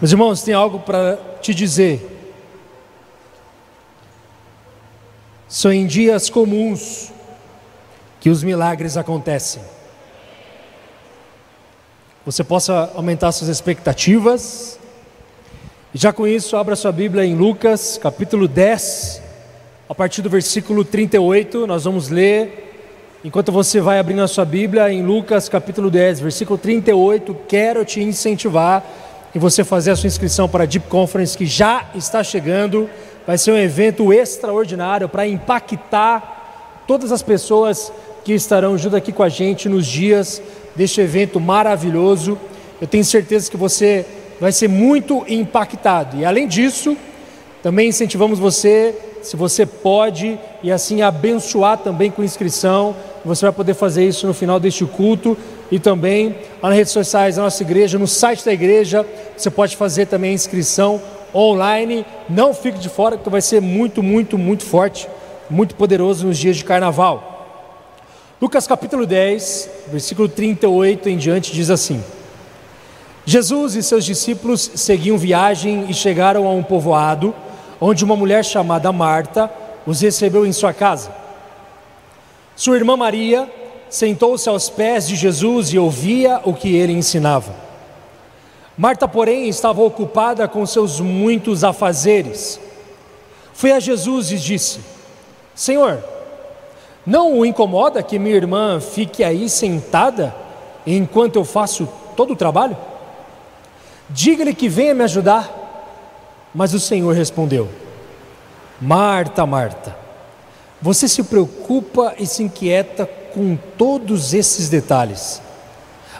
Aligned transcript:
Meus 0.00 0.12
irmãos, 0.12 0.42
tem 0.42 0.54
algo 0.54 0.78
para 0.78 1.18
te 1.42 1.54
dizer. 1.54 2.00
São 5.46 5.70
em 5.70 5.86
dias 5.86 6.30
comuns 6.30 7.12
que 8.18 8.30
os 8.30 8.42
milagres 8.42 8.96
acontecem. 8.96 9.60
Você 12.24 12.42
possa 12.42 12.90
aumentar 12.94 13.30
suas 13.32 13.50
expectativas. 13.50 14.78
E 15.92 15.98
já 15.98 16.14
com 16.14 16.26
isso, 16.26 16.56
abra 16.56 16.74
sua 16.76 16.92
Bíblia 16.92 17.26
em 17.26 17.34
Lucas, 17.34 17.98
capítulo 17.98 18.48
10, 18.48 19.20
a 19.86 19.94
partir 19.94 20.22
do 20.22 20.30
versículo 20.30 20.82
38, 20.82 21.66
nós 21.66 21.84
vamos 21.84 22.08
ler. 22.08 23.20
Enquanto 23.22 23.52
você 23.52 23.82
vai 23.82 23.98
abrindo 23.98 24.22
a 24.22 24.28
sua 24.28 24.46
Bíblia 24.46 24.90
em 24.90 25.02
Lucas, 25.02 25.46
capítulo 25.46 25.90
10, 25.90 26.20
versículo 26.20 26.58
38, 26.58 27.36
quero 27.46 27.84
te 27.84 28.00
incentivar 28.00 28.82
e 29.34 29.38
você 29.38 29.62
fazer 29.62 29.92
a 29.92 29.96
sua 29.96 30.08
inscrição 30.08 30.48
para 30.48 30.64
a 30.64 30.66
Deep 30.66 30.88
Conference 30.88 31.36
que 31.36 31.46
já 31.46 31.86
está 31.94 32.22
chegando. 32.22 32.88
Vai 33.26 33.38
ser 33.38 33.52
um 33.52 33.58
evento 33.58 34.12
extraordinário 34.12 35.08
para 35.08 35.26
impactar 35.26 36.84
todas 36.86 37.12
as 37.12 37.22
pessoas 37.22 37.92
que 38.24 38.32
estarão 38.32 38.76
junto 38.76 38.96
aqui 38.96 39.12
com 39.12 39.22
a 39.22 39.28
gente 39.28 39.68
nos 39.68 39.86
dias 39.86 40.42
deste 40.74 41.00
evento 41.00 41.38
maravilhoso. 41.38 42.38
Eu 42.80 42.86
tenho 42.86 43.04
certeza 43.04 43.50
que 43.50 43.56
você 43.56 44.04
vai 44.40 44.52
ser 44.52 44.68
muito 44.68 45.24
impactado. 45.28 46.16
E 46.16 46.24
além 46.24 46.48
disso, 46.48 46.96
também 47.62 47.88
incentivamos 47.88 48.38
você, 48.38 48.94
se 49.22 49.36
você 49.36 49.64
pode, 49.66 50.38
e 50.62 50.72
assim 50.72 51.02
abençoar 51.02 51.78
também 51.78 52.10
com 52.10 52.24
inscrição. 52.24 52.96
Você 53.24 53.44
vai 53.44 53.52
poder 53.52 53.74
fazer 53.74 54.08
isso 54.08 54.26
no 54.26 54.34
final 54.34 54.58
deste 54.58 54.84
culto 54.86 55.36
e 55.70 55.78
também 55.78 56.36
nas 56.62 56.74
redes 56.74 56.92
sociais 56.92 57.36
da 57.36 57.42
nossa 57.42 57.62
igreja, 57.62 57.98
no 57.98 58.06
site 58.06 58.44
da 58.44 58.52
igreja, 58.52 59.06
você 59.36 59.50
pode 59.50 59.76
fazer 59.76 60.06
também 60.06 60.30
a 60.32 60.34
inscrição 60.34 61.00
online. 61.34 62.04
Não 62.28 62.52
fique 62.52 62.78
de 62.78 62.88
fora, 62.88 63.16
porque 63.16 63.30
vai 63.30 63.40
ser 63.40 63.60
muito, 63.60 64.02
muito, 64.02 64.36
muito 64.36 64.64
forte, 64.64 65.08
muito 65.48 65.74
poderoso 65.74 66.26
nos 66.26 66.38
dias 66.38 66.56
de 66.56 66.64
carnaval. 66.64 67.28
Lucas 68.40 68.66
capítulo 68.66 69.06
10, 69.06 69.70
versículo 69.88 70.28
38 70.28 71.08
em 71.08 71.16
diante 71.16 71.52
diz 71.52 71.70
assim: 71.70 72.02
Jesus 73.24 73.76
e 73.76 73.82
seus 73.82 74.04
discípulos 74.04 74.70
seguiam 74.74 75.18
viagem 75.18 75.86
e 75.88 75.94
chegaram 75.94 76.46
a 76.46 76.50
um 76.50 76.62
povoado 76.62 77.34
onde 77.80 78.04
uma 78.04 78.16
mulher 78.16 78.44
chamada 78.44 78.90
Marta 78.92 79.50
os 79.86 80.00
recebeu 80.00 80.44
em 80.44 80.52
sua 80.52 80.72
casa. 80.72 81.12
Sua 82.56 82.76
irmã 82.76 82.96
Maria 82.96 83.48
sentou-se 83.90 84.48
aos 84.48 84.70
pés 84.70 85.08
de 85.08 85.16
Jesus 85.16 85.72
e 85.72 85.78
ouvia 85.78 86.40
o 86.44 86.54
que 86.54 86.74
ele 86.74 86.92
ensinava. 86.92 87.52
Marta, 88.78 89.06
porém, 89.06 89.48
estava 89.48 89.82
ocupada 89.82 90.48
com 90.48 90.64
seus 90.64 91.00
muitos 91.00 91.64
afazeres. 91.64 92.58
Foi 93.52 93.72
a 93.72 93.80
Jesus 93.80 94.30
e 94.30 94.38
disse: 94.38 94.80
Senhor, 95.54 96.02
não 97.04 97.38
o 97.38 97.44
incomoda 97.44 98.02
que 98.02 98.18
minha 98.18 98.36
irmã 98.36 98.80
fique 98.80 99.22
aí 99.22 99.50
sentada 99.50 100.34
enquanto 100.86 101.36
eu 101.36 101.44
faço 101.44 101.86
todo 102.16 102.32
o 102.32 102.36
trabalho? 102.36 102.76
Diga-lhe 104.08 104.54
que 104.54 104.68
venha 104.68 104.94
me 104.94 105.04
ajudar. 105.04 105.58
Mas 106.54 106.72
o 106.72 106.80
Senhor 106.80 107.14
respondeu: 107.14 107.68
Marta, 108.80 109.44
Marta, 109.44 109.94
você 110.80 111.06
se 111.06 111.22
preocupa 111.22 112.14
e 112.18 112.26
se 112.26 112.42
inquieta 112.42 113.06
com 113.32 113.56
todos 113.76 114.34
esses 114.34 114.68
detalhes. 114.68 115.40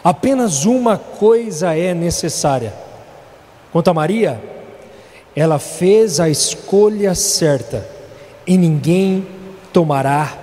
Apenas 0.03 0.65
uma 0.65 0.97
coisa 0.97 1.77
é 1.77 1.93
necessária. 1.93 2.73
Quanto 3.73 3.89
a 3.89 3.95
Maria, 3.95 4.41
ela 5.37 5.59
fez 5.59 6.19
a 6.19 6.29
escolha 6.29 7.15
certa 7.15 7.87
e 8.47 8.57
ninguém 8.57 9.27
tomará 9.73 10.39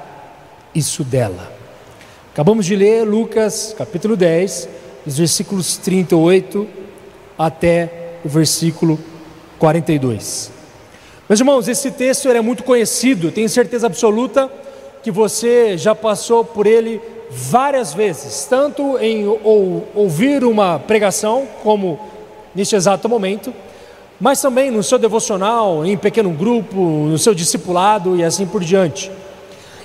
isso 0.74 1.04
dela. 1.04 1.52
Acabamos 2.32 2.66
de 2.66 2.76
ler 2.76 3.04
Lucas 3.04 3.74
capítulo 3.78 4.16
10, 4.16 4.70
os 5.06 5.18
versículos 5.18 5.78
38 5.78 6.68
até 7.38 8.18
o 8.24 8.30
versículo 8.30 9.00
42. 9.58 10.52
Meus 11.28 11.40
irmãos, 11.40 11.68
esse 11.68 11.92
texto 11.92 12.30
é 12.30 12.40
muito 12.40 12.64
conhecido, 12.64 13.32
tenho 13.32 13.50
certeza 13.50 13.88
absoluta 13.88 14.50
que 15.08 15.12
você 15.12 15.78
já 15.78 15.96
passou 15.96 16.44
por 16.44 16.68
ele 16.68 17.02
várias 17.32 17.94
vezes, 17.94 18.46
tanto 18.50 18.98
em 18.98 19.26
ou, 19.26 19.88
ouvir 19.96 20.44
uma 20.44 20.80
pregação, 20.80 21.48
como 21.64 21.98
neste 22.54 22.76
exato 22.76 23.08
momento, 23.08 23.54
mas 24.20 24.42
também 24.42 24.70
no 24.70 24.84
seu 24.84 25.00
devocional, 25.00 25.86
em 25.86 25.96
pequeno 25.96 26.30
grupo, 26.32 26.76
no 26.76 27.18
seu 27.18 27.34
discipulado 27.34 28.18
e 28.18 28.24
assim 28.26 28.46
por 28.46 28.62
diante. 28.62 29.10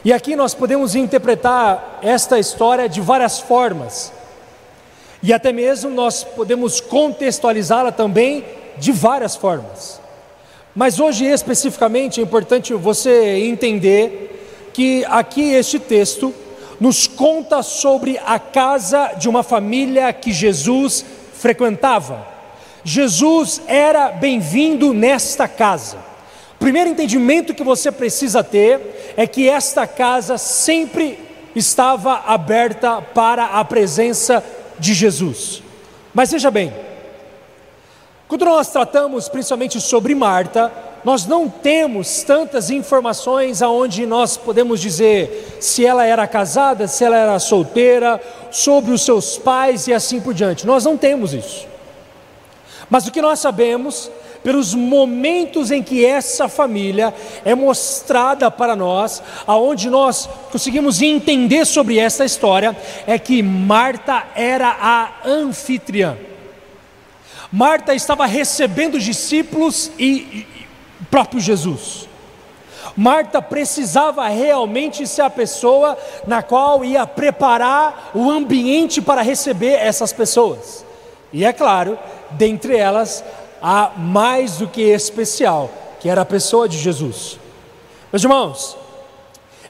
E 0.04 0.12
aqui 0.12 0.34
nós 0.34 0.54
podemos 0.54 0.96
interpretar 0.96 2.00
esta 2.02 2.36
história 2.36 2.88
de 2.88 3.00
várias 3.00 3.38
formas, 3.38 4.12
e 5.22 5.32
até 5.32 5.52
mesmo 5.52 5.88
nós 5.88 6.24
podemos 6.24 6.80
contextualizá-la 6.80 7.92
também 7.92 8.44
de 8.76 8.90
várias 8.90 9.36
formas. 9.36 10.00
Mas 10.74 10.98
hoje 10.98 11.26
especificamente 11.26 12.18
é 12.18 12.24
importante 12.24 12.74
você 12.74 13.36
entender 13.46 14.30
que 14.72 15.04
aqui 15.06 15.52
este 15.52 15.78
texto 15.78 16.34
nos 16.80 17.06
conta 17.06 17.62
sobre 17.62 18.18
a 18.24 18.38
casa 18.38 19.12
de 19.18 19.28
uma 19.28 19.42
família 19.42 20.12
que 20.12 20.32
Jesus 20.32 21.04
frequentava. 21.34 22.26
Jesus 22.84 23.62
era 23.66 24.08
bem-vindo 24.08 24.92
nesta 24.92 25.46
casa. 25.46 25.98
O 26.56 26.58
primeiro 26.58 26.90
entendimento 26.90 27.54
que 27.54 27.62
você 27.62 27.92
precisa 27.92 28.42
ter 28.42 29.14
é 29.16 29.26
que 29.26 29.48
esta 29.48 29.86
casa 29.86 30.38
sempre 30.38 31.18
estava 31.54 32.22
aberta 32.26 33.00
para 33.00 33.44
a 33.44 33.64
presença 33.64 34.44
de 34.78 34.94
Jesus. 34.94 35.62
Mas 36.14 36.32
veja 36.32 36.50
bem, 36.50 36.72
quando 38.26 38.44
nós 38.44 38.70
tratamos 38.70 39.28
principalmente 39.28 39.80
sobre 39.80 40.14
Marta, 40.14 40.72
nós 41.04 41.26
não 41.26 41.48
temos 41.48 42.22
tantas 42.22 42.70
informações 42.70 43.60
aonde 43.60 44.06
nós 44.06 44.36
podemos 44.36 44.80
dizer 44.80 45.58
se 45.60 45.84
ela 45.84 46.06
era 46.06 46.26
casada, 46.26 46.86
se 46.86 47.04
ela 47.04 47.16
era 47.16 47.38
solteira, 47.38 48.20
sobre 48.50 48.92
os 48.92 49.02
seus 49.02 49.36
pais 49.36 49.88
e 49.88 49.94
assim 49.94 50.20
por 50.20 50.32
diante. 50.32 50.66
Nós 50.66 50.84
não 50.84 50.96
temos 50.96 51.34
isso. 51.34 51.66
Mas 52.88 53.06
o 53.06 53.10
que 53.10 53.22
nós 53.22 53.40
sabemos, 53.40 54.10
pelos 54.44 54.74
momentos 54.74 55.70
em 55.70 55.82
que 55.82 56.04
essa 56.04 56.48
família 56.48 57.12
é 57.44 57.54
mostrada 57.54 58.50
para 58.50 58.76
nós, 58.76 59.22
aonde 59.46 59.90
nós 59.90 60.28
conseguimos 60.52 61.02
entender 61.02 61.64
sobre 61.64 61.98
essa 61.98 62.24
história, 62.24 62.76
é 63.06 63.18
que 63.18 63.42
Marta 63.42 64.24
era 64.36 64.68
a 64.68 65.10
anfitriã. 65.24 66.16
Marta 67.50 67.94
estava 67.94 68.24
recebendo 68.24 68.98
discípulos 68.98 69.90
e, 69.98 70.46
próprio 71.12 71.38
Jesus. 71.38 72.08
Marta 72.96 73.42
precisava 73.42 74.26
realmente 74.28 75.06
ser 75.06 75.20
a 75.20 75.30
pessoa 75.30 75.96
na 76.26 76.42
qual 76.42 76.82
ia 76.82 77.06
preparar 77.06 78.10
o 78.14 78.30
ambiente 78.30 79.02
para 79.02 79.20
receber 79.20 79.74
essas 79.74 80.10
pessoas. 80.10 80.84
E 81.30 81.44
é 81.44 81.52
claro, 81.52 81.98
dentre 82.30 82.76
elas, 82.76 83.22
a 83.62 83.92
mais 83.96 84.56
do 84.56 84.66
que 84.66 84.80
especial, 84.80 85.70
que 86.00 86.08
era 86.08 86.22
a 86.22 86.26
pessoa 86.26 86.66
de 86.66 86.78
Jesus. 86.78 87.38
Meus 88.10 88.22
irmãos, 88.22 88.76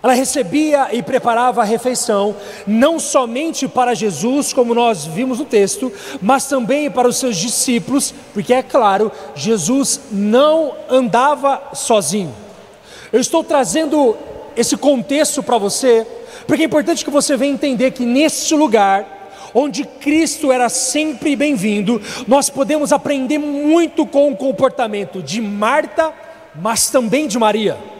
ela 0.03 0.15
recebia 0.15 0.89
e 0.93 1.01
preparava 1.01 1.61
a 1.61 1.65
refeição, 1.65 2.35
não 2.67 2.99
somente 2.99 3.69
para 3.69 3.95
Jesus, 3.95 4.53
como 4.53 4.75
nós 4.75 5.07
vimos 5.07 5.39
no 5.39 5.45
texto, 5.45 5.93
mas 6.21 6.47
também 6.47 6.91
para 6.91 7.07
os 7.07 7.19
seus 7.19 7.37
discípulos, 7.37 8.13
porque 8.35 8.53
é 8.53 8.63
claro, 8.65 9.13
Jesus 9.37 10.01
não 10.11 10.75
andava 10.91 11.71
sozinho. 11.73 12.35
Eu 13.13 13.21
estou 13.21 13.45
trazendo 13.45 14.17
esse 14.57 14.77
contexto 14.77 15.41
para 15.41 15.57
você, 15.57 16.05
porque 16.49 16.63
é 16.63 16.67
importante 16.67 17.05
que 17.05 17.11
você 17.11 17.37
venha 17.37 17.53
entender 17.53 17.93
que 17.93 18.05
nesse 18.05 18.55
lugar, 18.57 19.07
onde 19.55 19.85
Cristo 19.85 20.51
era 20.51 20.69
sempre 20.69 21.37
bem-vindo, 21.37 22.03
nós 22.27 22.51
podemos 22.51 22.93
aprender 22.93 23.39
muito 23.39 24.05
com 24.05 24.33
o 24.33 24.37
comportamento 24.37 25.23
de 25.23 25.41
Marta, 25.41 26.13
mas 26.57 26.91
também 26.91 27.29
de 27.29 27.39
Maria. 27.39 27.92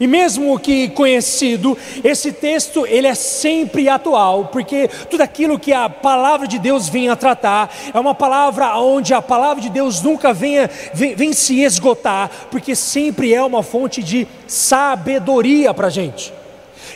E 0.00 0.06
mesmo 0.06 0.58
que 0.58 0.88
conhecido, 0.88 1.76
esse 2.04 2.32
texto 2.32 2.86
ele 2.86 3.06
é 3.06 3.14
sempre 3.14 3.88
atual, 3.88 4.46
porque 4.46 4.88
tudo 5.10 5.22
aquilo 5.22 5.58
que 5.58 5.72
a 5.72 5.88
palavra 5.88 6.46
de 6.46 6.58
Deus 6.58 6.88
vem 6.88 7.08
a 7.08 7.16
tratar 7.16 7.70
é 7.92 7.98
uma 7.98 8.14
palavra 8.14 8.76
onde 8.76 9.14
a 9.14 9.22
palavra 9.22 9.62
de 9.62 9.70
Deus 9.70 10.02
nunca 10.02 10.32
venha, 10.32 10.70
vem, 10.92 11.14
vem 11.14 11.32
se 11.32 11.62
esgotar, 11.62 12.30
porque 12.50 12.74
sempre 12.74 13.32
é 13.32 13.42
uma 13.42 13.62
fonte 13.62 14.02
de 14.02 14.26
sabedoria 14.46 15.72
para 15.72 15.88
a 15.88 15.90
gente. 15.90 16.32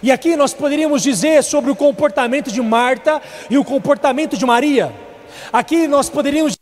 E 0.02 0.10
aqui 0.10 0.36
nós 0.36 0.52
poderíamos 0.52 1.02
dizer 1.02 1.42
sobre 1.44 1.70
o 1.70 1.76
comportamento 1.76 2.50
de 2.50 2.60
Marta 2.60 3.22
e 3.48 3.56
o 3.56 3.64
comportamento 3.64 4.36
de 4.36 4.44
Maria. 4.44 4.92
Aqui 5.52 5.86
nós 5.86 6.08
poderíamos 6.08 6.62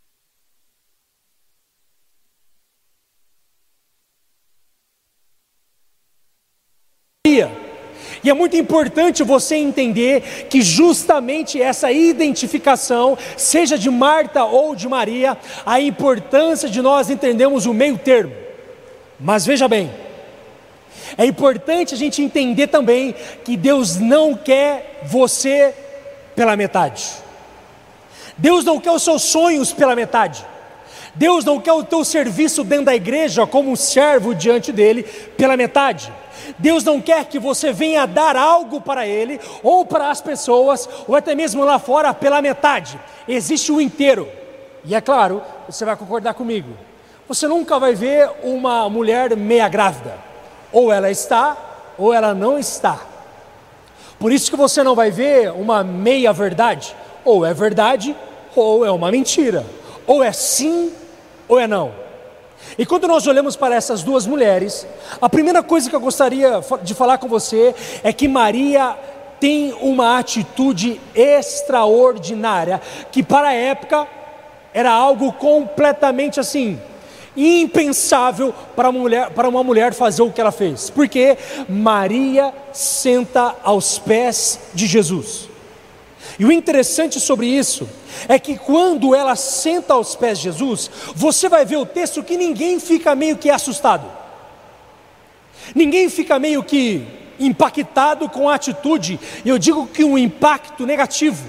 E 8.23 8.29
é 8.29 8.33
muito 8.33 8.55
importante 8.55 9.23
você 9.23 9.55
entender 9.55 10.47
que 10.49 10.61
justamente 10.61 11.61
essa 11.61 11.91
identificação, 11.91 13.17
seja 13.35 13.77
de 13.77 13.89
Marta 13.89 14.43
ou 14.43 14.75
de 14.75 14.87
Maria, 14.87 15.37
a 15.65 15.79
importância 15.79 16.69
de 16.69 16.81
nós 16.81 17.09
entendermos 17.09 17.65
o 17.65 17.73
meio 17.73 17.97
termo. 17.97 18.33
Mas 19.19 19.45
veja 19.45 19.67
bem, 19.67 19.91
é 21.17 21.25
importante 21.25 21.93
a 21.93 21.97
gente 21.97 22.21
entender 22.21 22.67
também 22.67 23.15
que 23.43 23.57
Deus 23.57 23.97
não 23.97 24.35
quer 24.35 25.01
você 25.03 25.73
pela 26.35 26.55
metade. 26.55 27.05
Deus 28.37 28.63
não 28.63 28.79
quer 28.79 28.91
os 28.91 29.03
seus 29.03 29.23
sonhos 29.23 29.73
pela 29.73 29.95
metade. 29.95 30.45
Deus 31.15 31.43
não 31.43 31.59
quer 31.59 31.73
o 31.73 31.83
teu 31.83 32.05
serviço 32.05 32.63
dentro 32.63 32.85
da 32.85 32.95
igreja 32.95 33.45
como 33.45 33.71
um 33.71 33.75
servo 33.75 34.33
diante 34.33 34.71
dele 34.71 35.03
pela 35.37 35.57
metade. 35.57 36.11
Deus 36.57 36.83
não 36.83 37.01
quer 37.01 37.25
que 37.25 37.39
você 37.39 37.71
venha 37.73 38.05
dar 38.05 38.35
algo 38.35 38.81
para 38.81 39.05
Ele, 39.05 39.39
ou 39.61 39.85
para 39.85 40.09
as 40.09 40.21
pessoas, 40.21 40.87
ou 41.07 41.15
até 41.15 41.35
mesmo 41.35 41.63
lá 41.63 41.79
fora 41.79 42.13
pela 42.13 42.41
metade. 42.41 42.99
Existe 43.27 43.71
o 43.71 43.81
inteiro. 43.81 44.27
E 44.83 44.95
é 44.95 45.01
claro, 45.01 45.41
você 45.67 45.85
vai 45.85 45.95
concordar 45.95 46.33
comigo. 46.33 46.69
Você 47.27 47.47
nunca 47.47 47.79
vai 47.79 47.93
ver 47.93 48.29
uma 48.43 48.89
mulher 48.89 49.35
meia 49.37 49.69
grávida. 49.69 50.17
Ou 50.71 50.91
ela 50.91 51.09
está, 51.11 51.57
ou 51.97 52.13
ela 52.13 52.33
não 52.33 52.57
está. 52.57 52.99
Por 54.19 54.31
isso 54.31 54.49
que 54.49 54.57
você 54.57 54.83
não 54.83 54.95
vai 54.95 55.11
ver 55.11 55.51
uma 55.51 55.83
meia 55.83 56.33
verdade. 56.33 56.95
Ou 57.23 57.45
é 57.45 57.53
verdade, 57.53 58.15
ou 58.55 58.85
é 58.85 58.91
uma 58.91 59.11
mentira. 59.11 59.65
Ou 60.07 60.23
é 60.23 60.31
sim, 60.31 60.91
ou 61.51 61.59
é 61.59 61.67
não. 61.67 61.91
E 62.77 62.85
quando 62.85 63.09
nós 63.09 63.27
olhamos 63.27 63.57
para 63.57 63.75
essas 63.75 64.01
duas 64.03 64.25
mulheres, 64.25 64.87
a 65.21 65.27
primeira 65.27 65.61
coisa 65.61 65.89
que 65.89 65.95
eu 65.95 65.99
gostaria 65.99 66.61
de 66.81 66.93
falar 66.93 67.17
com 67.17 67.27
você 67.27 67.75
é 68.01 68.13
que 68.13 68.25
Maria 68.25 68.95
tem 69.37 69.73
uma 69.81 70.17
atitude 70.17 71.01
extraordinária, 71.13 72.79
que 73.11 73.21
para 73.21 73.49
a 73.49 73.53
época 73.53 74.07
era 74.73 74.93
algo 74.93 75.33
completamente 75.33 76.39
assim, 76.39 76.79
impensável 77.35 78.53
para 78.73 78.89
uma 78.89 78.99
mulher, 79.01 79.29
para 79.31 79.49
uma 79.49 79.61
mulher 79.61 79.93
fazer 79.93 80.21
o 80.21 80.31
que 80.31 80.39
ela 80.39 80.53
fez, 80.53 80.89
porque 80.89 81.37
Maria 81.67 82.53
senta 82.71 83.55
aos 83.61 83.99
pés 83.99 84.57
de 84.73 84.87
Jesus. 84.87 85.50
E 86.41 86.45
o 86.45 86.51
interessante 86.51 87.19
sobre 87.19 87.45
isso 87.45 87.87
é 88.27 88.39
que 88.39 88.57
quando 88.57 89.13
ela 89.13 89.35
senta 89.35 89.93
aos 89.93 90.15
pés 90.15 90.39
de 90.39 90.45
Jesus, 90.45 90.89
você 91.13 91.47
vai 91.47 91.63
ver 91.63 91.77
o 91.77 91.85
texto 91.85 92.23
que 92.23 92.35
ninguém 92.35 92.79
fica 92.79 93.13
meio 93.13 93.37
que 93.37 93.47
assustado, 93.47 94.11
ninguém 95.75 96.09
fica 96.09 96.39
meio 96.39 96.63
que 96.63 97.05
impactado 97.39 98.27
com 98.27 98.49
a 98.49 98.55
atitude, 98.55 99.19
e 99.45 99.49
eu 99.49 99.59
digo 99.59 99.85
que 99.85 100.03
um 100.03 100.17
impacto 100.17 100.83
negativo, 100.83 101.47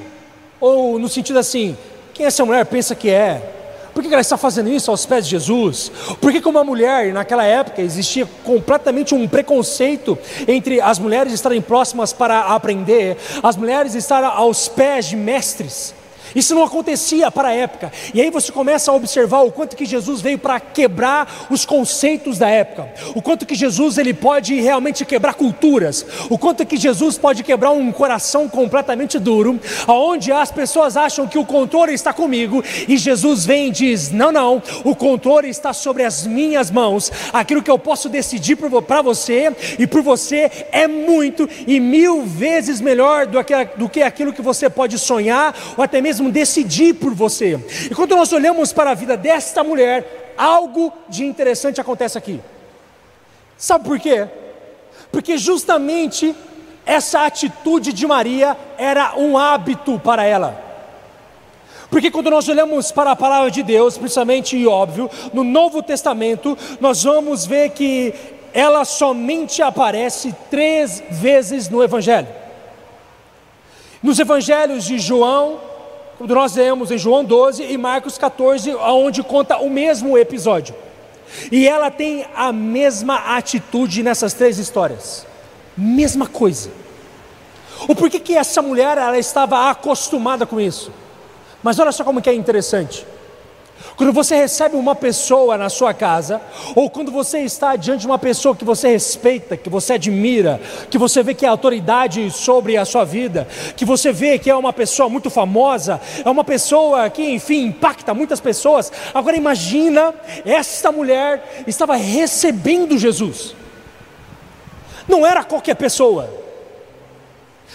ou 0.60 0.98
no 0.98 1.08
sentido 1.08 1.38
assim: 1.38 1.74
quem 2.12 2.26
essa 2.26 2.44
mulher 2.44 2.66
pensa 2.66 2.94
que 2.94 3.08
é? 3.08 3.61
Por 3.94 4.02
que 4.02 4.08
ela 4.08 4.20
está 4.20 4.36
fazendo 4.36 4.70
isso 4.70 4.90
aos 4.90 5.04
pés 5.04 5.24
de 5.24 5.32
Jesus? 5.32 5.90
Por 6.20 6.32
que, 6.32 6.48
uma 6.48 6.64
mulher, 6.64 7.12
naquela 7.12 7.44
época, 7.44 7.82
existia 7.82 8.26
completamente 8.44 9.14
um 9.14 9.28
preconceito 9.28 10.18
entre 10.48 10.80
as 10.80 10.98
mulheres 10.98 11.32
estarem 11.32 11.60
próximas 11.60 12.12
para 12.12 12.40
aprender, 12.54 13.16
as 13.42 13.56
mulheres 13.56 13.94
estarem 13.94 14.28
aos 14.28 14.68
pés 14.68 15.06
de 15.06 15.16
mestres? 15.16 15.94
Isso 16.34 16.54
não 16.54 16.64
acontecia 16.64 17.30
para 17.30 17.48
a 17.48 17.54
época. 17.54 17.92
E 18.14 18.20
aí 18.20 18.30
você 18.30 18.52
começa 18.52 18.90
a 18.90 18.94
observar 18.94 19.42
o 19.42 19.52
quanto 19.52 19.76
que 19.76 19.84
Jesus 19.84 20.20
veio 20.20 20.38
para 20.38 20.58
quebrar 20.60 21.46
os 21.50 21.64
conceitos 21.64 22.38
da 22.38 22.48
época. 22.48 22.88
O 23.14 23.22
quanto 23.22 23.46
que 23.46 23.54
Jesus 23.54 23.98
ele 23.98 24.14
pode 24.14 24.60
realmente 24.60 25.04
quebrar 25.04 25.34
culturas. 25.34 26.04
O 26.30 26.38
quanto 26.38 26.64
que 26.64 26.76
Jesus 26.76 27.18
pode 27.18 27.42
quebrar 27.42 27.70
um 27.70 27.92
coração 27.92 28.48
completamente 28.48 29.18
duro, 29.18 29.58
aonde 29.86 30.32
as 30.32 30.50
pessoas 30.50 30.96
acham 30.96 31.26
que 31.26 31.38
o 31.38 31.44
controle 31.44 31.92
está 31.92 32.12
comigo 32.12 32.62
e 32.88 32.96
Jesus 32.96 33.44
vem 33.44 33.68
e 33.68 33.70
diz: 33.70 34.10
"Não, 34.10 34.32
não, 34.32 34.62
o 34.84 34.94
controle 34.94 35.48
está 35.48 35.72
sobre 35.72 36.04
as 36.04 36.26
minhas 36.26 36.70
mãos. 36.70 37.10
Aquilo 37.32 37.62
que 37.62 37.70
eu 37.70 37.78
posso 37.78 38.08
decidir 38.08 38.56
para 38.56 39.02
você 39.02 39.54
e 39.78 39.86
por 39.86 40.02
você 40.02 40.50
é 40.70 40.86
muito 40.86 41.48
e 41.66 41.80
mil 41.80 42.22
vezes 42.24 42.80
melhor 42.80 43.26
do 43.26 43.88
que, 43.88 44.02
aquilo 44.02 44.32
que 44.32 44.42
você 44.42 44.68
pode 44.68 44.98
sonhar 44.98 45.54
ou 45.76 45.84
até 45.84 46.00
mesmo 46.00 46.21
mesmo 46.22 46.30
decidir 46.30 46.94
por 46.94 47.12
você. 47.12 47.58
E 47.90 47.94
quando 47.94 48.14
nós 48.14 48.32
olhamos 48.32 48.72
para 48.72 48.92
a 48.92 48.94
vida 48.94 49.16
desta 49.16 49.64
mulher, 49.64 50.34
algo 50.36 50.92
de 51.08 51.24
interessante 51.24 51.80
acontece 51.80 52.16
aqui. 52.16 52.40
Sabe 53.56 53.84
por 53.84 53.98
quê? 53.98 54.28
Porque 55.10 55.36
justamente 55.36 56.34
essa 56.86 57.26
atitude 57.26 57.92
de 57.92 58.06
Maria 58.06 58.56
era 58.78 59.14
um 59.16 59.36
hábito 59.36 59.98
para 59.98 60.24
ela. 60.24 60.60
Porque 61.90 62.10
quando 62.10 62.30
nós 62.30 62.48
olhamos 62.48 62.90
para 62.90 63.10
a 63.10 63.16
palavra 63.16 63.50
de 63.50 63.62
Deus, 63.62 63.98
principalmente 63.98 64.56
e 64.56 64.66
óbvio, 64.66 65.10
no 65.32 65.44
Novo 65.44 65.82
Testamento, 65.82 66.56
nós 66.80 67.02
vamos 67.02 67.44
ver 67.44 67.70
que 67.70 68.14
ela 68.54 68.84
somente 68.84 69.62
aparece 69.62 70.34
três 70.50 71.02
vezes 71.10 71.68
no 71.68 71.82
Evangelho. 71.82 72.28
Nos 74.02 74.18
Evangelhos 74.18 74.84
de 74.84 74.98
João, 74.98 75.60
nós 76.20 76.54
lemos 76.54 76.90
em 76.90 76.98
João 76.98 77.24
12 77.24 77.62
e 77.64 77.76
Marcos 77.76 78.16
14, 78.18 78.74
onde 78.74 79.22
conta 79.22 79.58
o 79.58 79.68
mesmo 79.68 80.16
episódio. 80.16 80.74
E 81.50 81.66
ela 81.66 81.90
tem 81.90 82.26
a 82.34 82.52
mesma 82.52 83.36
atitude 83.36 84.02
nessas 84.02 84.34
três 84.34 84.58
histórias. 84.58 85.26
Mesma 85.76 86.26
coisa. 86.26 86.70
O 87.88 87.94
porquê 87.94 88.20
que 88.20 88.36
essa 88.36 88.62
mulher 88.62 88.98
ela 88.98 89.18
estava 89.18 89.70
acostumada 89.70 90.46
com 90.46 90.60
isso? 90.60 90.92
Mas 91.62 91.78
olha 91.78 91.92
só 91.92 92.04
como 92.04 92.20
que 92.20 92.30
é 92.30 92.34
interessante. 92.34 93.06
Quando 93.96 94.12
você 94.12 94.34
recebe 94.34 94.76
uma 94.76 94.94
pessoa 94.94 95.58
na 95.58 95.68
sua 95.68 95.92
casa, 95.92 96.40
ou 96.74 96.88
quando 96.88 97.10
você 97.10 97.40
está 97.40 97.76
diante 97.76 98.02
de 98.02 98.06
uma 98.06 98.18
pessoa 98.18 98.56
que 98.56 98.64
você 98.64 98.88
respeita, 98.88 99.56
que 99.56 99.68
você 99.68 99.94
admira, 99.94 100.60
que 100.90 100.98
você 100.98 101.22
vê 101.22 101.34
que 101.34 101.44
é 101.44 101.48
autoridade 101.48 102.30
sobre 102.30 102.76
a 102.76 102.84
sua 102.84 103.04
vida, 103.04 103.46
que 103.76 103.84
você 103.84 104.12
vê 104.12 104.38
que 104.38 104.50
é 104.50 104.54
uma 104.54 104.72
pessoa 104.72 105.08
muito 105.08 105.28
famosa, 105.30 106.00
é 106.24 106.30
uma 106.30 106.44
pessoa 106.44 107.10
que, 107.10 107.22
enfim, 107.22 107.66
impacta 107.66 108.14
muitas 108.14 108.40
pessoas. 108.40 108.90
Agora 109.12 109.36
imagina, 109.36 110.14
esta 110.44 110.90
mulher 110.90 111.64
estava 111.66 111.96
recebendo 111.96 112.98
Jesus. 112.98 113.54
Não 115.06 115.26
era 115.26 115.44
qualquer 115.44 115.74
pessoa. 115.74 116.32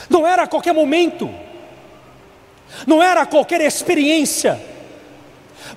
Não 0.09 0.25
era 0.25 0.47
qualquer 0.47 0.73
momento. 0.73 1.29
Não 2.85 3.01
era 3.01 3.25
qualquer 3.25 3.61
experiência 3.61 4.76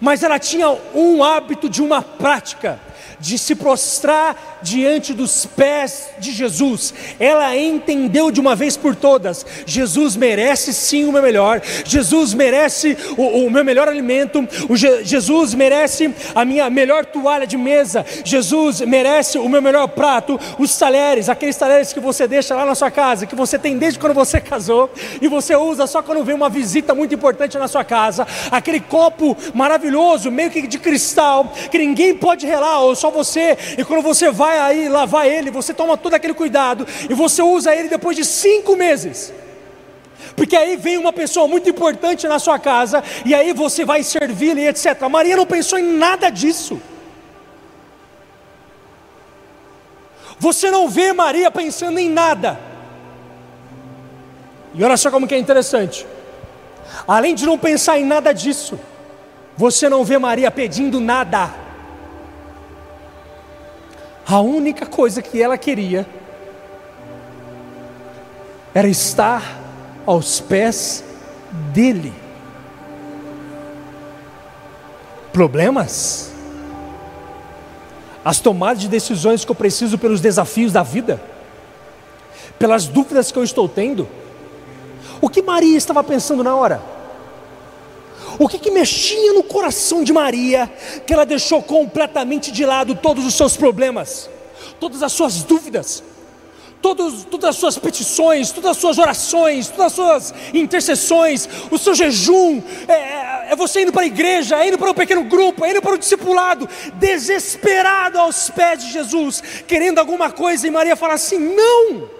mas 0.00 0.22
ela 0.22 0.38
tinha 0.38 0.68
um 0.94 1.24
hábito 1.24 1.68
de 1.68 1.82
uma 1.82 2.02
prática 2.02 2.78
de 3.18 3.38
se 3.38 3.54
prostrar 3.54 4.49
diante 4.62 5.12
dos 5.12 5.46
pés 5.46 6.10
de 6.18 6.32
Jesus. 6.32 6.92
Ela 7.18 7.56
entendeu 7.56 8.30
de 8.30 8.40
uma 8.40 8.54
vez 8.54 8.76
por 8.76 8.94
todas: 8.94 9.44
Jesus 9.66 10.16
merece 10.16 10.72
sim 10.72 11.04
o 11.04 11.12
meu 11.12 11.22
melhor, 11.22 11.60
Jesus 11.84 12.34
merece 12.34 12.96
o, 13.16 13.46
o 13.46 13.50
meu 13.50 13.64
melhor 13.64 13.88
alimento, 13.88 14.46
Je, 14.70 15.04
Jesus 15.04 15.54
merece 15.54 16.14
a 16.34 16.44
minha 16.44 16.68
melhor 16.70 17.04
toalha 17.06 17.46
de 17.46 17.56
mesa, 17.56 18.04
Jesus 18.24 18.80
merece 18.80 19.38
o 19.38 19.48
meu 19.48 19.62
melhor 19.62 19.88
prato, 19.88 20.38
os 20.58 20.76
talheres, 20.78 21.28
aqueles 21.28 21.56
talheres 21.56 21.92
que 21.92 22.00
você 22.00 22.26
deixa 22.26 22.54
lá 22.54 22.64
na 22.64 22.74
sua 22.74 22.90
casa, 22.90 23.26
que 23.26 23.34
você 23.34 23.58
tem 23.58 23.76
desde 23.78 23.98
quando 23.98 24.14
você 24.14 24.40
casou 24.40 24.90
e 25.20 25.28
você 25.28 25.54
usa 25.56 25.86
só 25.86 26.02
quando 26.02 26.24
vem 26.24 26.34
uma 26.34 26.48
visita 26.48 26.94
muito 26.94 27.14
importante 27.14 27.58
na 27.58 27.68
sua 27.68 27.84
casa, 27.84 28.26
aquele 28.50 28.80
copo 28.80 29.36
maravilhoso, 29.54 30.30
meio 30.30 30.50
que 30.50 30.66
de 30.66 30.78
cristal, 30.78 31.52
que 31.70 31.78
ninguém 31.78 32.14
pode 32.14 32.46
relar, 32.46 32.80
ou 32.80 32.94
só 32.94 33.10
você, 33.10 33.56
e 33.78 33.84
quando 33.84 34.02
você 34.02 34.30
vai 34.30 34.49
aí 34.58 34.88
lavar 34.88 35.26
ele, 35.26 35.50
você 35.50 35.72
toma 35.72 35.96
todo 35.96 36.14
aquele 36.14 36.34
cuidado, 36.34 36.86
e 37.08 37.14
você 37.14 37.42
usa 37.42 37.74
ele 37.74 37.88
depois 37.88 38.16
de 38.16 38.24
cinco 38.24 38.76
meses. 38.76 39.32
Porque 40.36 40.56
aí 40.56 40.76
vem 40.76 40.96
uma 40.96 41.12
pessoa 41.12 41.46
muito 41.46 41.68
importante 41.68 42.26
na 42.26 42.38
sua 42.38 42.58
casa, 42.58 43.02
e 43.24 43.34
aí 43.34 43.52
você 43.52 43.84
vai 43.84 44.02
servir-lhe, 44.02 44.66
etc. 44.66 45.00
Maria 45.08 45.36
não 45.36 45.46
pensou 45.46 45.78
em 45.78 45.92
nada 45.96 46.30
disso. 46.30 46.80
Você 50.38 50.70
não 50.70 50.88
vê 50.88 51.12
Maria 51.12 51.50
pensando 51.50 51.98
em 51.98 52.08
nada. 52.08 52.58
E 54.74 54.82
olha 54.82 54.96
só 54.96 55.10
como 55.10 55.26
que 55.26 55.34
é 55.34 55.38
interessante. 55.38 56.06
Além 57.06 57.34
de 57.34 57.44
não 57.44 57.58
pensar 57.58 57.98
em 57.98 58.04
nada 58.04 58.32
disso, 58.32 58.78
você 59.56 59.88
não 59.88 60.04
vê 60.04 60.18
Maria 60.18 60.50
pedindo 60.50 61.00
nada. 61.00 61.50
A 64.30 64.40
única 64.40 64.86
coisa 64.86 65.20
que 65.20 65.42
ela 65.42 65.58
queria 65.58 66.06
era 68.72 68.86
estar 68.86 69.42
aos 70.06 70.40
pés 70.40 71.02
dele. 71.72 72.12
Problemas? 75.32 76.32
As 78.24 78.38
tomadas 78.38 78.82
de 78.82 78.88
decisões 78.88 79.44
que 79.44 79.50
eu 79.50 79.54
preciso 79.56 79.98
pelos 79.98 80.20
desafios 80.20 80.72
da 80.72 80.82
vida? 80.82 81.20
pelas 82.60 82.86
dúvidas 82.86 83.32
que 83.32 83.38
eu 83.38 83.42
estou 83.42 83.66
tendo? 83.66 84.06
O 85.18 85.30
que 85.30 85.40
Maria 85.40 85.78
estava 85.78 86.04
pensando 86.04 86.44
na 86.44 86.54
hora? 86.54 86.82
O 88.38 88.48
que, 88.48 88.58
que 88.58 88.70
mexia 88.70 89.32
no 89.32 89.42
coração 89.42 90.02
de 90.02 90.12
Maria 90.12 90.70
que 91.06 91.12
ela 91.12 91.26
deixou 91.26 91.62
completamente 91.62 92.50
de 92.50 92.64
lado 92.64 92.94
todos 92.94 93.24
os 93.24 93.34
seus 93.34 93.56
problemas, 93.56 94.28
todas 94.78 95.02
as 95.02 95.12
suas 95.12 95.42
dúvidas, 95.42 96.02
todos, 96.80 97.24
todas 97.24 97.50
as 97.50 97.56
suas 97.56 97.78
petições, 97.78 98.50
todas 98.50 98.72
as 98.72 98.76
suas 98.76 98.98
orações, 98.98 99.68
todas 99.68 99.86
as 99.86 99.92
suas 99.92 100.34
intercessões, 100.54 101.48
o 101.70 101.78
seu 101.78 101.94
jejum, 101.94 102.62
é, 102.88 102.92
é, 102.92 103.46
é 103.50 103.56
você 103.56 103.82
indo 103.82 103.92
para 103.92 104.02
a 104.02 104.06
igreja, 104.06 104.56
é 104.56 104.68
indo 104.68 104.78
para 104.78 104.90
um 104.90 104.94
pequeno 104.94 105.24
grupo, 105.24 105.64
é 105.64 105.70
indo 105.70 105.82
para 105.82 105.94
o 105.94 105.98
discipulado, 105.98 106.68
desesperado 106.94 108.18
aos 108.18 108.50
pés 108.50 108.84
de 108.84 108.92
Jesus, 108.92 109.42
querendo 109.66 109.98
alguma 109.98 110.30
coisa, 110.30 110.66
e 110.66 110.70
Maria 110.70 110.96
fala 110.96 111.14
assim: 111.14 111.38
não. 111.38 112.19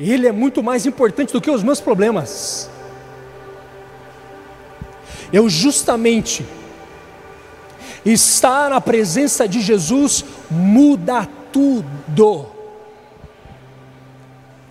Ele 0.00 0.26
é 0.26 0.32
muito 0.32 0.62
mais 0.62 0.86
importante 0.86 1.30
do 1.30 1.40
que 1.42 1.50
os 1.50 1.62
meus 1.62 1.78
problemas. 1.78 2.70
Eu 5.30 5.48
justamente 5.50 6.44
estar 8.04 8.70
na 8.70 8.80
presença 8.80 9.46
de 9.46 9.60
Jesus 9.60 10.24
muda 10.50 11.28
tudo. 11.52 12.46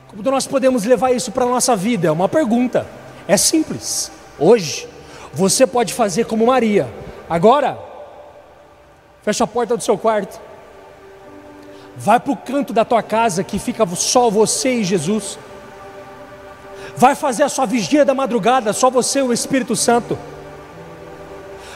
Como 0.07 0.24
nós 0.24 0.48
podemos 0.48 0.83
levar 0.83 1.12
isso 1.12 1.31
para 1.31 1.45
a 1.45 1.50
nossa 1.50 1.75
vida? 1.75 2.07
É 2.07 2.12
uma 2.12 2.27
pergunta. 2.27 2.88
É 3.27 3.38
simples. 3.38 4.12
Hoje, 4.39 4.88
você 5.31 5.67
pode 5.67 5.93
fazer 5.93 6.25
como 6.25 6.48
Maria. 6.48 6.91
Agora, 7.29 7.77
fecha 9.21 9.43
a 9.43 9.48
porta 9.48 9.77
do 9.77 9.83
seu 9.83 9.95
quarto 9.95 10.49
Vai 12.01 12.18
para 12.18 12.32
o 12.32 12.38
canto 12.38 12.72
da 12.72 12.86
tua 12.86 13.03
casa 13.03 13.44
que 13.44 13.60
fica 13.60 13.86
só 13.94 14.29
você 14.29 14.75
e 14.75 14.84
Jesus. 14.86 15.38
Vai 16.96 17.13
fazer 17.13 17.44
a 17.44 17.50
sua 17.50 17.65
vigília 17.65 18.06
da 18.06 18.13
madrugada, 18.13 18.72
só 18.72 18.89
você 18.89 19.20
e 19.20 19.24
o 19.24 19.34
Espírito 19.34 19.75
Santo. 19.75 20.18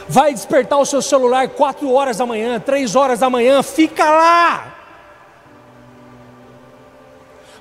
Vai 0.08 0.32
despertar 0.32 0.78
o 0.78 0.86
seu 0.86 1.02
celular 1.02 1.50
quatro 1.50 1.92
horas 1.92 2.16
da 2.16 2.24
manhã, 2.24 2.58
três 2.58 2.96
horas 2.96 3.18
da 3.18 3.28
manhã, 3.28 3.62
fica 3.62 4.02
lá. 4.08 4.74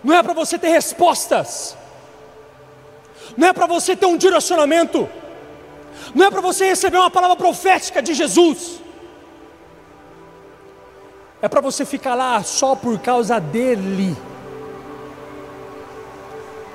Não 0.02 0.16
é 0.16 0.24
para 0.24 0.34
você 0.34 0.58
ter 0.58 0.70
respostas. 0.70 1.76
Não 3.36 3.50
é 3.50 3.52
para 3.52 3.66
você 3.66 3.94
ter 3.94 4.06
um 4.06 4.16
direcionamento. 4.16 5.10
Não 6.16 6.28
é 6.28 6.32
para 6.32 6.40
você 6.40 6.68
receber 6.68 6.98
uma 6.98 7.12
palavra 7.12 7.36
profética 7.36 8.02
de 8.02 8.14
Jesus 8.14 8.83
é 11.44 11.50
para 11.50 11.60
você 11.60 11.84
ficar 11.84 12.16
lá 12.16 12.42
só 12.42 12.74
por 12.74 12.98
causa 13.00 13.38
dele. 13.38 14.16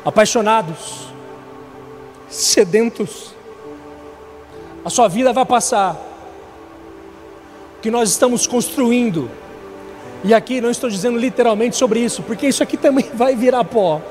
Apaixonados, 0.05 1.09
sedentos, 2.29 3.35
a 4.85 4.91
sua 4.91 5.09
vida 5.09 5.33
vai 5.33 5.47
passar. 5.47 5.97
O 7.79 7.81
que 7.81 7.91
nós 7.91 8.11
estamos 8.11 8.47
construindo, 8.47 9.31
e 10.23 10.35
aqui 10.35 10.61
não 10.61 10.71
estou 10.71 10.91
dizendo 10.91 11.17
literalmente 11.17 11.75
sobre 11.75 12.01
isso, 12.01 12.23
porque 12.23 12.47
isso 12.47 12.63
aqui 12.63 12.77
também 12.77 13.09
vai 13.15 13.35
virar 13.35 13.65
pó. 13.65 14.03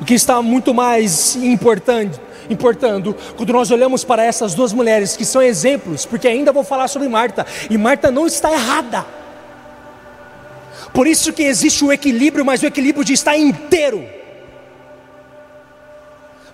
O 0.00 0.06
que 0.06 0.14
está 0.14 0.40
muito 0.40 0.72
mais 0.72 1.36
importante 1.36 2.18
importando 2.50 3.16
quando 3.36 3.52
nós 3.52 3.70
olhamos 3.70 4.04
para 4.04 4.24
essas 4.24 4.54
duas 4.54 4.72
mulheres 4.72 5.16
que 5.16 5.24
são 5.24 5.40
exemplos, 5.40 6.04
porque 6.04 6.28
ainda 6.28 6.52
vou 6.52 6.64
falar 6.64 6.88
sobre 6.88 7.08
Marta, 7.08 7.46
e 7.68 7.78
Marta 7.78 8.10
não 8.10 8.26
está 8.26 8.50
errada. 8.52 9.06
Por 10.92 11.06
isso 11.06 11.32
que 11.32 11.42
existe 11.42 11.84
o 11.84 11.92
equilíbrio, 11.92 12.44
mas 12.44 12.62
o 12.62 12.66
equilíbrio 12.66 13.04
de 13.04 13.12
estar 13.12 13.36
inteiro. 13.36 14.04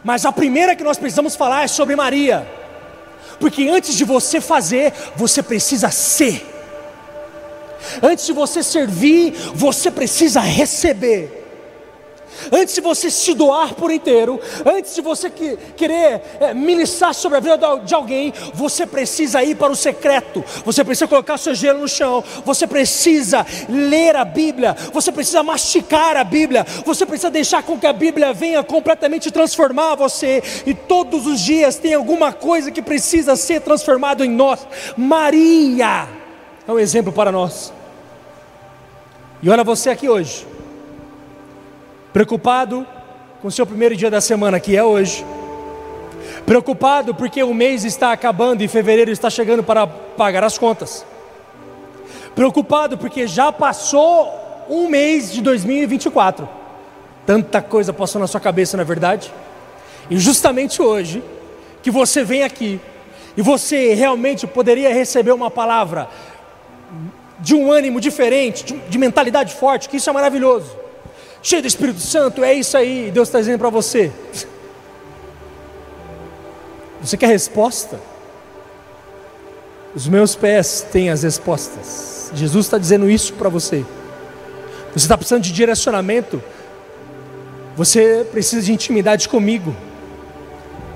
Mas 0.04 0.24
a 0.24 0.32
primeira 0.32 0.76
que 0.76 0.84
nós 0.84 0.98
precisamos 0.98 1.34
falar 1.34 1.64
é 1.64 1.68
sobre 1.68 1.96
Maria. 1.96 2.46
Porque 3.40 3.68
antes 3.68 3.94
de 3.94 4.04
você 4.04 4.40
fazer, 4.40 4.92
você 5.16 5.42
precisa 5.42 5.90
ser. 5.90 6.46
Antes 8.02 8.26
de 8.26 8.32
você 8.32 8.62
servir, 8.62 9.32
você 9.54 9.90
precisa 9.90 10.40
receber. 10.40 11.45
Antes 12.52 12.74
de 12.74 12.80
você 12.80 13.10
se 13.10 13.34
doar 13.34 13.74
por 13.74 13.90
inteiro, 13.90 14.40
antes 14.64 14.94
de 14.94 15.00
você 15.00 15.30
que, 15.30 15.56
querer 15.76 16.22
é, 16.40 16.54
ministrar 16.54 17.14
sobre 17.14 17.38
a 17.38 17.40
vida 17.40 17.58
de 17.84 17.94
alguém, 17.94 18.32
você 18.54 18.86
precisa 18.86 19.42
ir 19.42 19.56
para 19.56 19.72
o 19.72 19.76
secreto, 19.76 20.44
você 20.64 20.84
precisa 20.84 21.08
colocar 21.08 21.38
seu 21.38 21.54
gelo 21.54 21.80
no 21.80 21.88
chão, 21.88 22.22
você 22.44 22.66
precisa 22.66 23.46
ler 23.68 24.16
a 24.16 24.24
Bíblia, 24.24 24.76
você 24.92 25.10
precisa 25.10 25.42
masticar 25.42 26.16
a 26.16 26.24
Bíblia, 26.24 26.66
você 26.84 27.04
precisa 27.06 27.30
deixar 27.30 27.62
com 27.62 27.78
que 27.78 27.86
a 27.86 27.92
Bíblia 27.92 28.32
venha 28.32 28.62
completamente 28.62 29.30
transformar 29.30 29.94
você, 29.94 30.42
e 30.64 30.74
todos 30.74 31.26
os 31.26 31.40
dias 31.40 31.76
tem 31.76 31.94
alguma 31.94 32.32
coisa 32.32 32.70
que 32.70 32.82
precisa 32.82 33.36
ser 33.36 33.60
transformado 33.60 34.24
em 34.24 34.30
nós. 34.30 34.66
Maria 34.96 36.08
é 36.66 36.72
um 36.72 36.78
exemplo 36.78 37.12
para 37.12 37.30
nós. 37.32 37.72
E 39.42 39.50
olha 39.50 39.62
você 39.62 39.90
aqui 39.90 40.08
hoje 40.08 40.55
preocupado 42.16 42.86
com 43.42 43.48
o 43.48 43.50
seu 43.50 43.66
primeiro 43.66 43.94
dia 43.94 44.10
da 44.10 44.22
semana, 44.22 44.58
que 44.58 44.74
é 44.74 44.82
hoje, 44.82 45.22
preocupado 46.46 47.14
porque 47.14 47.42
o 47.42 47.52
mês 47.52 47.84
está 47.84 48.10
acabando 48.10 48.62
e 48.62 48.68
fevereiro 48.68 49.10
está 49.10 49.28
chegando 49.28 49.62
para 49.62 49.86
pagar 49.86 50.42
as 50.42 50.56
contas, 50.56 51.04
preocupado 52.34 52.96
porque 52.96 53.26
já 53.26 53.52
passou 53.52 54.32
um 54.66 54.88
mês 54.88 55.30
de 55.30 55.42
2024, 55.42 56.48
tanta 57.26 57.60
coisa 57.60 57.92
passou 57.92 58.18
na 58.18 58.26
sua 58.26 58.40
cabeça, 58.40 58.78
na 58.78 58.82
é 58.82 58.86
verdade, 58.86 59.30
e 60.08 60.18
justamente 60.18 60.80
hoje, 60.80 61.22
que 61.82 61.90
você 61.90 62.24
vem 62.24 62.44
aqui, 62.44 62.80
e 63.36 63.42
você 63.42 63.92
realmente 63.92 64.46
poderia 64.46 64.88
receber 64.88 65.32
uma 65.32 65.50
palavra 65.50 66.08
de 67.40 67.54
um 67.54 67.70
ânimo 67.70 68.00
diferente, 68.00 68.72
de 68.88 68.96
mentalidade 68.96 69.54
forte, 69.54 69.86
que 69.86 69.98
isso 69.98 70.08
é 70.08 70.12
maravilhoso 70.14 70.85
cheio 71.46 71.62
do 71.62 71.68
Espírito 71.68 72.00
Santo, 72.00 72.42
é 72.42 72.52
isso 72.54 72.76
aí, 72.76 73.08
Deus 73.12 73.28
está 73.28 73.38
dizendo 73.38 73.60
para 73.60 73.70
você. 73.70 74.10
Você 77.00 77.16
quer 77.16 77.28
resposta? 77.28 78.00
Os 79.94 80.08
meus 80.08 80.34
pés 80.34 80.84
têm 80.90 81.08
as 81.08 81.22
respostas. 81.22 82.32
Jesus 82.34 82.66
está 82.66 82.78
dizendo 82.78 83.08
isso 83.08 83.32
para 83.34 83.48
você. 83.48 83.86
Você 84.92 85.04
está 85.04 85.16
precisando 85.16 85.44
de 85.44 85.52
direcionamento. 85.52 86.42
Você 87.76 88.26
precisa 88.32 88.62
de 88.62 88.72
intimidade 88.72 89.28
comigo. 89.28 89.72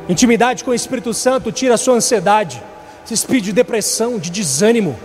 Intimidade 0.09 0.65
com 0.65 0.73
o 0.73 0.75
Espírito 0.75 1.15
Santo 1.15 1.53
tira 1.53 1.75
a 1.75 1.79
sua 1.79 1.95
ansiedade, 1.95 2.61
esse 3.05 3.15
espírito 3.15 3.45
de 3.45 3.53
depressão, 3.53 4.19
de 4.19 4.31
desânimo. 4.31 4.99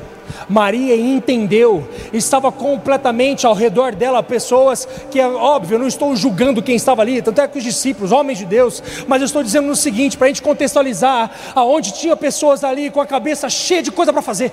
Maria 0.48 0.96
entendeu, 0.96 1.88
estava 2.14 2.52
completamente 2.52 3.46
ao 3.46 3.54
redor 3.54 3.96
dela 3.96 4.22
pessoas 4.22 4.88
que, 5.10 5.20
é 5.20 5.28
óbvio, 5.28 5.76
eu 5.76 5.80
não 5.80 5.88
estou 5.88 6.16
julgando 6.16 6.62
quem 6.62 6.76
estava 6.76 7.02
ali, 7.02 7.22
tanto 7.22 7.42
é 7.42 7.48
que 7.48 7.58
os 7.58 7.64
discípulos, 7.64 8.12
homens 8.12 8.38
de 8.38 8.46
Deus, 8.46 8.82
mas 9.08 9.22
eu 9.22 9.26
estou 9.26 9.44
dizendo 9.44 9.70
o 9.72 9.76
seguinte, 9.76 10.18
para 10.18 10.26
a 10.26 10.28
gente 10.30 10.42
contextualizar, 10.42 11.32
aonde 11.54 11.94
tinha 11.94 12.16
pessoas 12.16 12.64
ali 12.64 12.90
com 12.90 13.02
a 13.02 13.06
cabeça 13.06 13.50
cheia 13.50 13.82
de 13.82 13.92
coisa 13.92 14.12
para 14.14 14.22
fazer, 14.22 14.52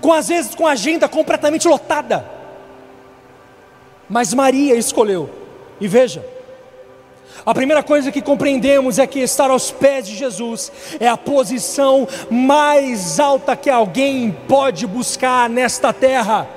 com 0.00 0.12
às 0.12 0.28
vezes 0.28 0.54
com 0.54 0.66
a 0.66 0.72
agenda 0.72 1.08
completamente 1.08 1.68
lotada, 1.68 2.24
mas 4.08 4.34
Maria 4.34 4.74
escolheu, 4.74 5.30
e 5.80 5.86
veja, 5.86 6.24
a 7.44 7.54
primeira 7.54 7.82
coisa 7.82 8.12
que 8.12 8.20
compreendemos 8.20 8.98
é 8.98 9.06
que 9.06 9.20
estar 9.20 9.50
aos 9.50 9.70
pés 9.70 10.06
de 10.06 10.14
Jesus 10.14 10.70
é 10.98 11.08
a 11.08 11.16
posição 11.16 12.06
mais 12.30 13.18
alta 13.18 13.56
que 13.56 13.70
alguém 13.70 14.36
pode 14.46 14.86
buscar 14.86 15.48
nesta 15.48 15.92
terra. 15.92 16.48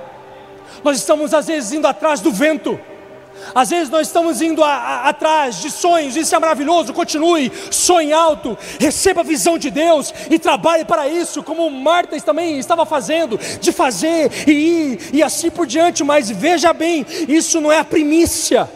Nós 0.83 0.97
estamos 0.97 1.33
às 1.33 1.47
vezes 1.47 1.71
indo 1.71 1.87
atrás 1.87 2.19
do 2.19 2.31
vento, 2.31 2.77
às 3.55 3.69
vezes 3.69 3.89
nós 3.89 4.07
estamos 4.07 4.41
indo 4.41 4.63
a, 4.63 4.73
a, 4.73 5.09
atrás 5.09 5.61
de 5.61 5.71
sonhos, 5.71 6.15
isso 6.15 6.35
é 6.35 6.39
maravilhoso. 6.39 6.93
Continue, 6.93 7.51
sonhe 7.71 8.11
alto, 8.11 8.57
receba 8.79 9.21
a 9.21 9.23
visão 9.23 9.57
de 9.57 9.69
Deus 9.69 10.13
e 10.29 10.37
trabalhe 10.37 10.85
para 10.85 11.07
isso, 11.07 11.41
como 11.41 11.69
Marta 11.69 12.19
também 12.21 12.59
estava 12.59 12.85
fazendo, 12.85 13.39
de 13.59 13.71
fazer 13.71 14.31
e 14.47 14.51
ir 14.51 14.99
e 15.13 15.23
assim 15.23 15.49
por 15.49 15.65
diante. 15.65 16.03
Mas 16.03 16.29
veja 16.29 16.73
bem, 16.73 17.05
isso 17.27 17.59
não 17.59 17.71
é 17.71 17.79
a 17.79 17.85
primícia 17.85 18.69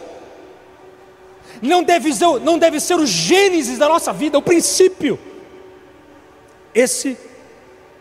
não 1.60 1.82
deve, 1.82 2.12
ser, 2.12 2.40
não 2.40 2.58
deve 2.58 2.80
ser 2.80 2.94
o 2.94 3.06
gênesis 3.06 3.78
da 3.78 3.88
nossa 3.88 4.12
vida, 4.12 4.38
o 4.38 4.42
princípio. 4.42 5.18
Esse 6.74 7.16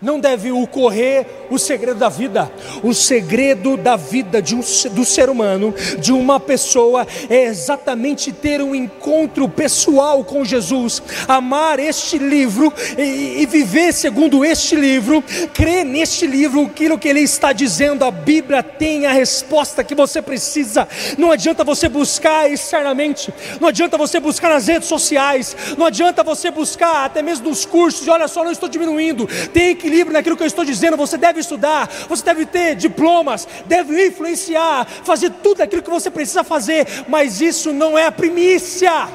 não 0.02 0.20
deve 0.20 0.52
ocorrer 0.52 1.26
o 1.50 1.58
segredo 1.58 2.00
da 2.00 2.10
vida. 2.10 2.52
O 2.84 2.94
segredo 2.94 3.78
da 3.78 3.96
vida 3.96 4.42
um, 4.54 4.90
do 4.94 5.06
ser 5.06 5.30
humano, 5.30 5.74
de 6.00 6.12
uma 6.12 6.40
pessoa, 6.40 7.08
é 7.30 7.46
exatamente 7.46 8.32
ter 8.32 8.62
um 8.62 8.76
encontro 8.76 9.48
pessoal 9.50 10.24
com 10.24 10.46
Jesus, 10.46 11.02
amar 11.28 11.80
este 11.80 12.18
livro 12.18 12.72
e, 12.98 13.42
e 13.42 13.46
viver 13.46 13.94
segundo 13.94 14.46
este 14.46 14.76
livro, 14.76 15.24
crer 15.54 15.84
neste 15.84 16.28
livro, 16.28 16.66
aquilo 16.66 16.98
que 16.98 17.08
ele 17.08 17.22
está 17.22 17.52
dizendo. 17.52 18.06
A 18.06 18.12
Bíblia 18.12 18.62
tem 18.62 19.06
a 19.06 19.12
resposta 19.12 19.84
que 19.84 19.96
você 19.96 20.22
precisa. 20.22 20.88
Não 21.18 21.32
adianta 21.32 21.64
você 21.64 21.90
buscar 21.90 22.52
externamente, 22.52 23.34
não 23.60 23.70
adianta 23.70 23.98
você 23.98 24.20
buscar 24.20 24.50
nas 24.50 24.68
redes 24.68 24.88
sociais, 24.88 25.56
não 25.78 25.86
adianta 25.86 26.24
você 26.24 26.52
buscar 26.52 27.06
até 27.06 27.22
mesmo 27.22 27.50
nos 27.50 27.66
cursos. 27.66 28.06
E 28.06 28.10
olha 28.10 28.28
só, 28.28 28.44
não 28.44 28.52
estou 28.52 28.70
diminuindo, 28.70 29.28
tem 29.52 29.76
que 29.76 29.87
equilíbrio 29.88 30.14
naquilo 30.14 30.36
que 30.36 30.44
eu 30.44 30.48
estou 30.48 30.66
dizendo. 30.66 30.98
Você 30.98 31.18
deve 31.18 31.40
estudar, 31.40 31.88
você 32.08 32.24
deve 32.24 32.46
ter 32.46 32.76
diplomas, 32.76 33.48
deve 33.66 34.08
influenciar, 34.08 34.86
fazer 34.86 35.32
tudo 35.32 35.62
aquilo 35.62 35.82
que 35.82 35.90
você 35.90 36.12
precisa 36.12 36.44
fazer, 36.44 36.86
mas 37.08 37.42
isso 37.42 37.72
não 37.72 37.98
é 37.98 38.06
a 38.06 38.12
primícia. 38.12 39.08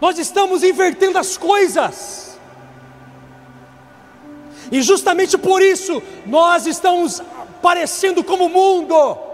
Nós 0.00 0.18
estamos 0.18 0.64
invertendo 0.64 1.18
as 1.18 1.36
coisas. 1.36 2.38
E 4.70 4.82
justamente 4.82 5.38
por 5.38 5.62
isso 5.62 6.02
nós 6.26 6.66
estamos 6.66 7.22
parecendo 7.60 8.24
como 8.24 8.46
o 8.46 8.48
mundo 8.48 9.31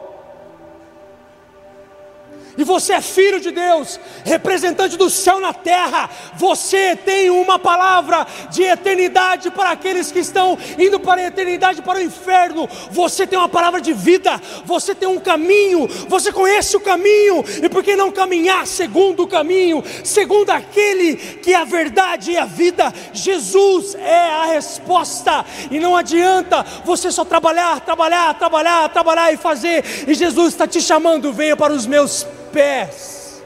e 2.58 2.64
você 2.64 2.94
é 2.94 3.00
filho 3.00 3.40
de 3.40 3.52
Deus, 3.52 4.00
representante 4.24 4.96
do 4.96 5.08
céu 5.08 5.38
na 5.38 5.54
terra, 5.54 6.10
você 6.34 6.96
tem 6.96 7.30
uma 7.30 7.56
palavra 7.56 8.26
de 8.50 8.64
eternidade 8.64 9.48
para 9.48 9.70
aqueles 9.70 10.10
que 10.10 10.18
estão 10.18 10.58
indo 10.76 10.98
para 10.98 11.20
a 11.20 11.26
eternidade, 11.26 11.80
para 11.80 12.00
o 12.00 12.02
inferno. 12.02 12.68
Você 12.90 13.28
tem 13.28 13.38
uma 13.38 13.48
palavra 13.48 13.80
de 13.80 13.92
vida, 13.92 14.40
você 14.64 14.92
tem 14.92 15.08
um 15.08 15.20
caminho, 15.20 15.86
você 16.08 16.32
conhece 16.32 16.76
o 16.76 16.80
caminho, 16.80 17.44
e 17.62 17.68
por 17.68 17.84
que 17.84 17.94
não 17.94 18.10
caminhar 18.10 18.66
segundo 18.66 19.22
o 19.22 19.28
caminho, 19.28 19.84
segundo 20.02 20.50
aquele 20.50 21.14
que 21.14 21.54
é 21.54 21.56
a 21.58 21.64
verdade 21.64 22.32
e 22.32 22.38
a 22.38 22.44
vida? 22.44 22.92
Jesus 23.12 23.94
é 23.94 24.30
a 24.30 24.46
resposta, 24.46 25.46
e 25.70 25.78
não 25.78 25.94
adianta 25.94 26.66
você 26.84 27.12
só 27.12 27.24
trabalhar, 27.24 27.78
trabalhar, 27.80 28.34
trabalhar, 28.34 28.88
trabalhar 28.88 29.32
e 29.32 29.36
fazer, 29.36 29.84
e 30.08 30.12
Jesus 30.12 30.54
está 30.54 30.66
te 30.66 30.82
chamando, 30.82 31.32
venha 31.32 31.56
para 31.56 31.72
os 31.72 31.86
meus 31.86 32.26
pés, 32.52 33.42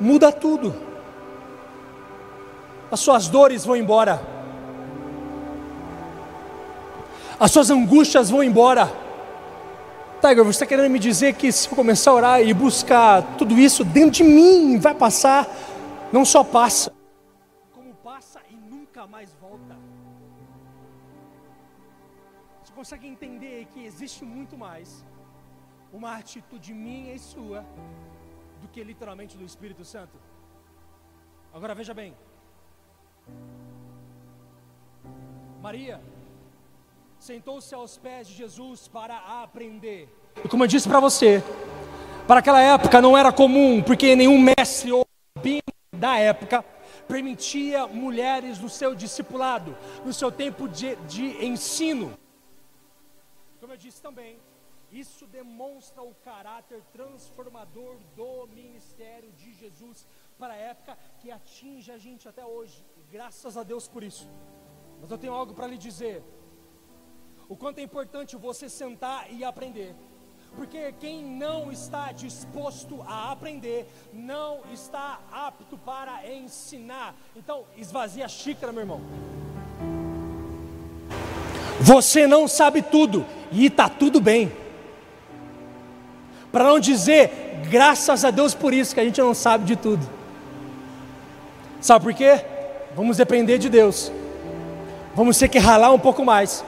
muda 0.00 0.30
tudo. 0.32 0.74
As 2.90 3.00
suas 3.00 3.28
dores 3.28 3.64
vão 3.64 3.76
embora, 3.76 4.20
as 7.38 7.50
suas 7.50 7.70
angústias 7.70 8.28
vão 8.30 8.42
embora. 8.42 8.92
Tiger, 10.20 10.44
você 10.44 10.50
está 10.50 10.66
querendo 10.66 10.90
me 10.90 10.98
dizer 10.98 11.32
que 11.34 11.50
se 11.50 11.66
eu 11.66 11.74
começar 11.74 12.10
a 12.10 12.14
orar 12.14 12.42
e 12.42 12.52
buscar 12.52 13.22
tudo 13.38 13.58
isso 13.58 13.82
dentro 13.82 14.10
de 14.10 14.24
mim, 14.24 14.78
vai 14.78 14.94
passar? 14.94 15.48
Não 16.12 16.24
só 16.24 16.44
passa, 16.44 16.92
como 17.72 17.94
passa 17.94 18.40
e 18.50 18.54
nunca 18.54 19.06
mais 19.06 19.34
volta. 19.40 19.78
Você 22.62 22.72
consegue 22.74 23.06
entender 23.08 23.66
que 23.72 23.86
existe 23.86 24.24
muito 24.24 24.58
mais 24.58 25.02
uma 25.92 26.16
atitude 26.16 26.72
minha 26.72 27.14
e 27.14 27.18
sua 27.18 27.64
do 28.60 28.68
que 28.68 28.82
literalmente 28.82 29.36
do 29.36 29.44
Espírito 29.44 29.84
Santo. 29.84 30.16
Agora 31.52 31.74
veja 31.74 31.92
bem. 31.92 32.14
Maria 35.60 36.00
sentou-se 37.18 37.74
aos 37.74 37.98
pés 37.98 38.26
de 38.28 38.34
Jesus 38.34 38.88
para 38.88 39.42
aprender. 39.42 40.08
Como 40.48 40.64
eu 40.64 40.68
disse 40.68 40.88
para 40.88 41.00
você, 41.00 41.42
para 42.26 42.40
aquela 42.40 42.62
época 42.62 43.00
não 43.02 43.16
era 43.16 43.32
comum, 43.32 43.82
porque 43.82 44.16
nenhum 44.16 44.38
mestre 44.38 44.92
ou 44.92 45.06
da 45.92 46.16
época 46.18 46.64
permitia 47.06 47.86
mulheres 47.86 48.58
no 48.58 48.68
seu 48.68 48.94
discipulado, 48.94 49.76
no 50.04 50.12
seu 50.12 50.32
tempo 50.32 50.66
de, 50.66 50.96
de 50.96 51.44
ensino. 51.44 52.16
Como 53.60 53.72
eu 53.72 53.76
disse 53.76 54.00
também, 54.00 54.38
isso 54.90 55.26
demonstra 55.26 56.02
o 56.02 56.14
caráter 56.16 56.82
transformador 56.92 57.96
do 58.16 58.46
ministério 58.48 59.30
de 59.32 59.52
Jesus 59.54 60.06
para 60.38 60.54
a 60.54 60.56
época 60.56 60.98
que 61.20 61.30
atinge 61.30 61.92
a 61.92 61.98
gente 61.98 62.28
até 62.28 62.44
hoje. 62.44 62.84
Graças 63.10 63.56
a 63.56 63.62
Deus 63.62 63.86
por 63.86 64.02
isso. 64.02 64.28
Mas 65.00 65.10
eu 65.10 65.18
tenho 65.18 65.32
algo 65.32 65.54
para 65.54 65.66
lhe 65.66 65.78
dizer. 65.78 66.22
O 67.48 67.56
quanto 67.56 67.78
é 67.78 67.82
importante 67.82 68.36
você 68.36 68.68
sentar 68.68 69.32
e 69.32 69.44
aprender. 69.44 69.94
Porque 70.56 70.92
quem 70.98 71.24
não 71.24 71.70
está 71.70 72.10
disposto 72.10 73.02
a 73.02 73.30
aprender, 73.30 73.86
não 74.12 74.62
está 74.72 75.20
apto 75.30 75.78
para 75.78 76.28
ensinar. 76.28 77.14
Então, 77.36 77.64
esvazia 77.76 78.24
a 78.24 78.28
xícara, 78.28 78.72
meu 78.72 78.82
irmão. 78.82 79.00
Você 81.80 82.26
não 82.26 82.46
sabe 82.46 82.82
tudo 82.82 83.24
e 83.52 83.66
está 83.66 83.88
tudo 83.88 84.20
bem. 84.20 84.52
Para 86.50 86.64
não 86.64 86.80
dizer, 86.80 87.62
graças 87.70 88.24
a 88.24 88.30
Deus 88.30 88.54
por 88.54 88.74
isso, 88.74 88.94
que 88.94 89.00
a 89.00 89.04
gente 89.04 89.20
não 89.20 89.34
sabe 89.34 89.64
de 89.64 89.76
tudo. 89.76 90.06
Sabe 91.80 92.04
por 92.04 92.14
quê? 92.14 92.40
Vamos 92.94 93.16
depender 93.16 93.58
de 93.58 93.68
Deus. 93.68 94.12
Vamos 95.14 95.38
ter 95.38 95.48
que 95.48 95.58
ralar 95.58 95.92
um 95.92 95.98
pouco 95.98 96.24
mais. 96.24 96.64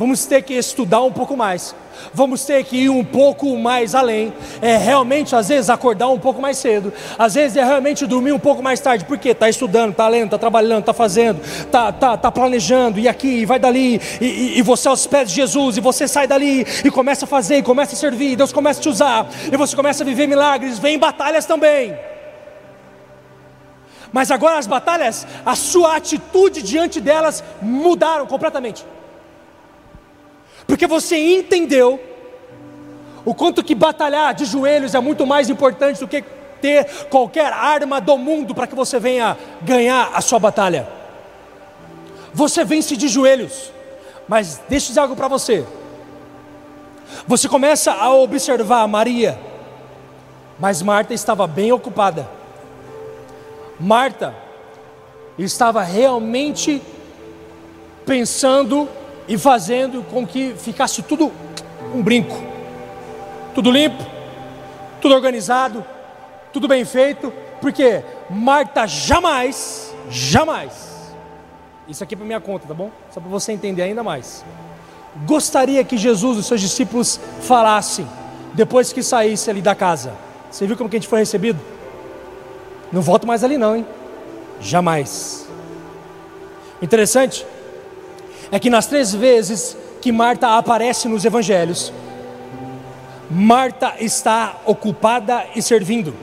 Vamos 0.00 0.24
ter 0.24 0.40
que 0.40 0.54
estudar 0.54 1.02
um 1.02 1.12
pouco 1.12 1.36
mais 1.36 1.74
vamos 2.14 2.44
ter 2.44 2.64
que 2.64 2.84
ir 2.84 2.88
um 2.88 3.04
pouco 3.04 3.56
mais 3.58 3.94
além. 3.94 4.32
É 4.62 4.76
realmente, 4.76 5.36
às 5.36 5.48
vezes, 5.48 5.68
acordar 5.68 6.08
um 6.08 6.18
pouco 6.18 6.40
mais 6.40 6.56
cedo. 6.56 6.90
Às 7.18 7.34
vezes 7.34 7.58
é 7.58 7.62
realmente 7.62 8.06
dormir 8.06 8.32
um 8.32 8.38
pouco 8.38 8.62
mais 8.62 8.80
tarde. 8.80 9.04
Por 9.04 9.18
quê? 9.18 9.30
Está 9.30 9.48
estudando, 9.48 9.90
está 9.90 10.08
lendo, 10.08 10.26
está 10.26 10.38
trabalhando, 10.38 10.80
está 10.80 10.94
fazendo, 10.94 11.42
está 11.42 11.92
tá, 11.92 12.16
tá 12.16 12.32
planejando, 12.32 12.98
e 12.98 13.08
aqui, 13.08 13.40
e 13.40 13.44
vai 13.44 13.58
dali, 13.58 14.00
e, 14.20 14.24
e, 14.24 14.58
e, 14.58 14.62
você 14.62 14.88
aos 14.88 15.06
pés 15.06 15.28
de 15.28 15.34
Jesus, 15.34 15.76
e 15.76 15.80
você 15.80 16.08
sai 16.08 16.26
dali, 16.26 16.66
e 16.82 16.90
começa 16.90 17.26
a 17.26 17.28
fazer, 17.28 17.58
e 17.58 17.62
começa 17.62 17.94
a 17.94 17.98
servir, 17.98 18.36
Deus 18.36 18.52
começa 18.52 18.80
a 18.80 18.82
te 18.82 18.88
usar, 18.88 19.28
e 19.52 19.56
você 19.58 19.76
começa 19.76 20.02
a 20.02 20.06
viver 20.06 20.26
milagres, 20.26 20.78
vem 20.78 20.98
batalhas 20.98 21.44
também. 21.44 21.94
Mas 24.10 24.30
agora 24.30 24.58
as 24.58 24.66
batalhas, 24.66 25.26
a 25.44 25.54
sua 25.54 25.96
atitude 25.96 26.62
diante 26.62 26.98
delas 27.00 27.44
mudaram 27.60 28.26
completamente 28.26 28.84
porque 30.70 30.86
você 30.86 31.16
entendeu 31.16 31.98
o 33.24 33.34
quanto 33.34 33.60
que 33.60 33.74
batalhar 33.74 34.32
de 34.32 34.44
joelhos 34.44 34.94
é 34.94 35.00
muito 35.00 35.26
mais 35.26 35.50
importante 35.50 35.98
do 35.98 36.06
que 36.06 36.22
ter 36.62 37.08
qualquer 37.10 37.52
arma 37.52 38.00
do 38.00 38.16
mundo 38.16 38.54
para 38.54 38.68
que 38.68 38.74
você 38.76 39.00
venha 39.00 39.36
ganhar 39.62 40.12
a 40.14 40.20
sua 40.20 40.38
batalha. 40.38 40.88
Você 42.32 42.64
vence 42.64 42.96
de 42.96 43.08
joelhos, 43.08 43.72
mas 44.28 44.62
deixa 44.68 44.86
eu 44.86 44.88
dizer 44.90 45.00
algo 45.00 45.16
para 45.16 45.26
você. 45.26 45.66
Você 47.26 47.48
começa 47.48 47.90
a 47.92 48.14
observar 48.14 48.86
Maria, 48.86 49.36
mas 50.56 50.82
Marta 50.82 51.12
estava 51.12 51.48
bem 51.48 51.72
ocupada. 51.72 52.30
Marta 53.76 54.32
estava 55.36 55.82
realmente 55.82 56.80
pensando 58.06 58.88
e 59.30 59.38
fazendo 59.38 60.02
com 60.02 60.26
que 60.26 60.54
ficasse 60.56 61.02
tudo 61.02 61.30
um 61.94 62.02
brinco, 62.02 62.42
tudo 63.54 63.70
limpo, 63.70 64.04
tudo 65.00 65.14
organizado, 65.14 65.84
tudo 66.52 66.66
bem 66.66 66.84
feito, 66.84 67.32
porque 67.60 68.02
Marta 68.28 68.88
jamais, 68.88 69.94
jamais, 70.10 71.14
isso 71.86 72.02
aqui 72.02 72.14
é 72.14 72.16
para 72.16 72.26
minha 72.26 72.40
conta, 72.40 72.66
tá 72.66 72.74
bom? 72.74 72.90
Só 73.12 73.20
para 73.20 73.30
você 73.30 73.52
entender 73.52 73.82
ainda 73.82 74.02
mais. 74.02 74.44
Gostaria 75.24 75.84
que 75.84 75.96
Jesus 75.96 76.38
e 76.38 76.42
seus 76.42 76.60
discípulos 76.60 77.20
falassem 77.42 78.08
depois 78.52 78.92
que 78.92 79.00
saísse 79.00 79.48
ali 79.48 79.62
da 79.62 79.76
casa. 79.76 80.12
Você 80.50 80.66
viu 80.66 80.76
como 80.76 80.90
que 80.90 80.96
a 80.96 80.98
gente 80.98 81.08
foi 81.08 81.20
recebido? 81.20 81.60
Não 82.90 83.00
volto 83.00 83.28
mais 83.28 83.44
ali 83.44 83.56
não, 83.56 83.76
hein? 83.76 83.86
Jamais. 84.60 85.48
Interessante 86.82 87.46
é 88.50 88.58
que 88.58 88.70
nas 88.70 88.86
três 88.86 89.14
vezes 89.14 89.76
que 90.00 90.10
Marta 90.10 90.56
aparece 90.56 91.08
nos 91.08 91.24
evangelhos, 91.24 91.92
Marta 93.30 93.94
está 94.00 94.56
ocupada 94.66 95.46
e 95.54 95.62
servindo. 95.62 96.14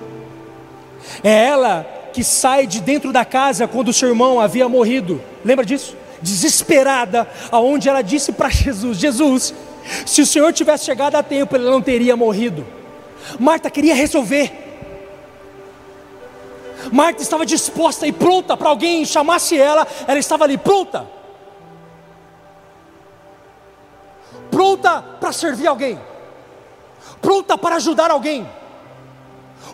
É 1.24 1.46
ela 1.46 1.86
que 2.12 2.24
sai 2.24 2.68
de 2.68 2.82
dentro 2.82 3.14
da 3.14 3.24
casa 3.24 3.68
quando 3.68 3.94
seu 3.94 4.10
irmão 4.10 4.42
havia 4.42 4.68
morrido. 4.68 5.22
Lembra 5.46 5.66
disso? 5.66 5.96
Desesperada, 6.22 7.28
aonde 7.52 7.88
ela 7.88 8.02
disse 8.02 8.32
para 8.34 8.50
Jesus: 8.50 8.98
Jesus, 8.98 9.54
se 10.06 10.22
o 10.22 10.26
Senhor 10.26 10.52
tivesse 10.52 10.86
chegado 10.86 11.16
a 11.16 11.24
tempo, 11.24 11.56
ele 11.56 11.70
não 11.70 11.82
teria 11.82 12.18
morrido. 12.18 12.66
Marta 13.40 13.70
queria 13.70 13.96
resolver. 13.96 14.66
Marta 16.92 17.22
estava 17.22 17.46
disposta 17.46 18.06
e 18.08 18.12
pronta 18.12 18.56
para 18.56 18.70
alguém 18.70 19.06
chamasse 19.06 19.58
ela, 19.58 19.88
ela 20.08 20.20
estava 20.20 20.44
ali 20.44 20.58
pronta. 20.58 21.17
Pronta 24.52 25.02
para 25.02 25.32
servir 25.32 25.68
alguém, 25.68 26.00
pronta 27.22 27.58
para 27.58 27.76
ajudar 27.76 28.12
alguém, 28.12 28.48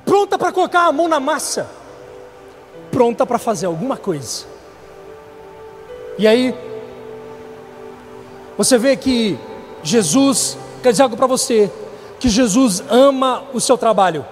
pronta 0.04 0.38
para 0.38 0.52
colocar 0.52 0.88
a 0.88 0.92
mão 0.92 1.08
na 1.08 1.20
massa, 1.20 1.70
pronta 2.92 3.26
para 3.26 3.38
fazer 3.38 3.68
alguma 3.68 3.98
coisa. 3.98 4.46
E 6.18 6.28
aí, 6.28 6.56
você 8.58 8.78
vê 8.78 8.96
que 8.96 9.38
Jesus, 9.84 10.58
quer 10.82 10.92
dizer 10.92 11.04
algo 11.04 11.18
para 11.18 11.28
você, 11.28 11.72
que 12.20 12.30
Jesus 12.30 12.84
ama 12.90 13.44
o 13.54 13.60
seu 13.60 13.78
trabalho 13.78 14.26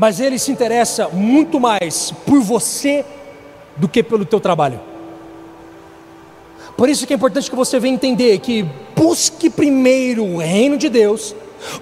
mas 0.00 0.18
ele 0.18 0.38
se 0.38 0.50
interessa 0.50 1.10
muito 1.10 1.60
mais 1.60 2.10
por 2.24 2.40
você 2.40 3.04
do 3.76 3.86
que 3.86 4.02
pelo 4.02 4.24
teu 4.24 4.40
trabalho. 4.40 4.80
Por 6.80 6.88
isso 6.88 7.06
que 7.06 7.12
é 7.12 7.16
importante 7.16 7.50
que 7.50 7.54
você 7.54 7.78
venha 7.78 7.92
entender 7.92 8.38
que 8.38 8.62
busque 8.96 9.50
primeiro 9.50 10.24
o 10.24 10.38
reino 10.38 10.78
de 10.78 10.88
Deus, 10.88 11.34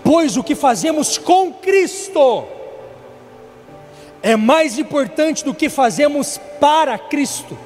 pois 0.02 0.37
o 0.37 0.42
que 0.42 0.56
fazemos 0.56 1.16
com 1.16 1.52
Cristo 1.52 2.42
é 4.20 4.34
mais 4.34 4.76
importante 4.76 5.44
do 5.44 5.54
que 5.54 5.68
fazemos 5.68 6.40
para 6.58 6.98
Cristo. 6.98 7.56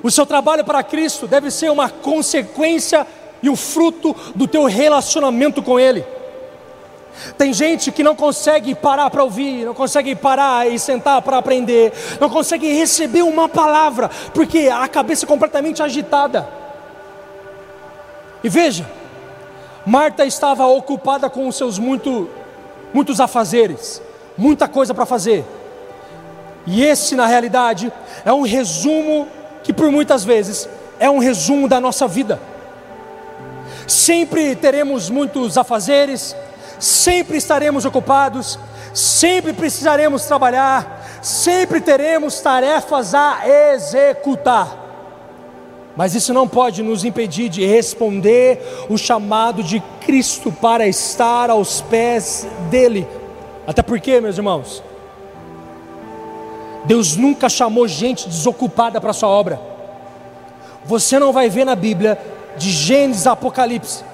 O 0.00 0.12
seu 0.12 0.24
trabalho 0.24 0.64
para 0.64 0.80
Cristo 0.84 1.26
deve 1.26 1.50
ser 1.50 1.72
uma 1.72 1.90
consequência 1.90 3.04
e 3.42 3.50
o 3.50 3.56
fruto 3.56 4.14
do 4.36 4.46
teu 4.46 4.64
relacionamento 4.64 5.60
com 5.60 5.80
Ele. 5.80 6.04
Tem 7.36 7.52
gente 7.52 7.90
que 7.90 8.02
não 8.02 8.14
consegue 8.14 8.74
parar 8.74 9.10
para 9.10 9.22
ouvir, 9.24 9.64
não 9.64 9.74
consegue 9.74 10.14
parar 10.14 10.68
e 10.68 10.78
sentar 10.78 11.20
para 11.22 11.38
aprender, 11.38 11.92
não 12.20 12.28
consegue 12.28 12.72
receber 12.72 13.22
uma 13.22 13.48
palavra, 13.48 14.10
porque 14.32 14.68
a 14.68 14.86
cabeça 14.88 15.24
é 15.24 15.28
completamente 15.28 15.82
agitada. 15.82 16.48
E 18.42 18.48
veja, 18.48 18.88
Marta 19.84 20.24
estava 20.24 20.66
ocupada 20.66 21.28
com 21.30 21.48
os 21.48 21.56
seus 21.56 21.78
muito, 21.78 22.28
muitos 22.92 23.20
afazeres, 23.20 24.02
muita 24.36 24.68
coisa 24.68 24.94
para 24.94 25.06
fazer. 25.06 25.44
E 26.66 26.84
esse, 26.84 27.16
na 27.16 27.26
realidade, 27.26 27.92
é 28.24 28.32
um 28.32 28.42
resumo 28.42 29.26
que 29.62 29.72
por 29.72 29.90
muitas 29.90 30.24
vezes 30.24 30.68
é 31.00 31.08
um 31.08 31.18
resumo 31.18 31.68
da 31.68 31.80
nossa 31.80 32.06
vida. 32.06 32.38
Sempre 33.86 34.54
teremos 34.54 35.08
muitos 35.08 35.56
afazeres, 35.56 36.36
sempre 36.78 37.36
estaremos 37.36 37.84
ocupados, 37.84 38.58
sempre 38.94 39.52
precisaremos 39.52 40.24
trabalhar, 40.24 41.20
sempre 41.22 41.80
teremos 41.80 42.40
tarefas 42.40 43.14
a 43.14 43.40
executar. 43.74 44.86
Mas 45.96 46.14
isso 46.14 46.32
não 46.32 46.46
pode 46.46 46.82
nos 46.82 47.04
impedir 47.04 47.48
de 47.48 47.66
responder 47.66 48.86
o 48.88 48.96
chamado 48.96 49.62
de 49.64 49.80
Cristo 50.00 50.52
para 50.52 50.86
estar 50.86 51.50
aos 51.50 51.80
pés 51.80 52.46
dele. 52.70 53.06
Até 53.66 53.82
porque, 53.82 54.20
meus 54.20 54.36
irmãos, 54.36 54.82
Deus 56.84 57.16
nunca 57.16 57.48
chamou 57.48 57.88
gente 57.88 58.28
desocupada 58.28 59.00
para 59.00 59.12
sua 59.12 59.28
obra. 59.28 59.60
Você 60.84 61.18
não 61.18 61.32
vai 61.32 61.50
ver 61.50 61.64
na 61.64 61.74
Bíblia, 61.74 62.18
de 62.56 62.70
Gênesis 62.70 63.26
a 63.26 63.32
Apocalipse, 63.32 64.04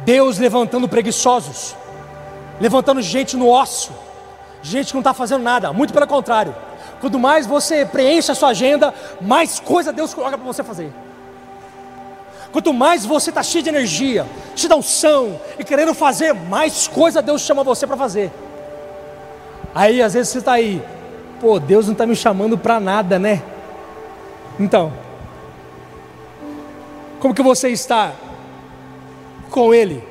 Deus 0.00 0.38
levantando 0.38 0.88
preguiçosos, 0.88 1.74
levantando 2.60 3.02
gente 3.02 3.36
no 3.36 3.48
ócio, 3.48 3.92
gente 4.62 4.88
que 4.88 4.94
não 4.94 5.00
está 5.00 5.12
fazendo 5.12 5.42
nada, 5.42 5.72
muito 5.72 5.92
pelo 5.92 6.06
contrário. 6.06 6.54
Quanto 7.00 7.18
mais 7.18 7.46
você 7.46 7.84
preenche 7.84 8.30
a 8.32 8.34
sua 8.34 8.50
agenda, 8.50 8.92
mais 9.20 9.60
coisa 9.60 9.92
Deus 9.92 10.12
coloca 10.14 10.36
para 10.36 10.46
você 10.46 10.62
fazer. 10.62 10.92
Quanto 12.50 12.72
mais 12.72 13.04
você 13.04 13.30
está 13.30 13.42
cheio 13.42 13.62
de 13.62 13.68
energia, 13.68 14.26
cheio 14.56 14.72
de 14.72 14.78
unção 14.78 15.38
e 15.58 15.64
querendo 15.64 15.94
fazer, 15.94 16.32
mais 16.32 16.88
coisa 16.88 17.20
Deus 17.20 17.42
chama 17.42 17.62
você 17.62 17.86
para 17.86 17.96
fazer. 17.96 18.32
Aí 19.74 20.02
às 20.02 20.14
vezes 20.14 20.32
você 20.32 20.38
está 20.38 20.52
aí, 20.52 20.82
pô, 21.40 21.60
Deus 21.60 21.86
não 21.86 21.92
está 21.92 22.06
me 22.06 22.16
chamando 22.16 22.56
para 22.56 22.80
nada, 22.80 23.18
né? 23.18 23.42
Então, 24.58 24.92
como 27.20 27.34
que 27.34 27.42
você 27.42 27.68
está 27.68 28.12
com 29.48 29.74
Ele? 29.74 30.02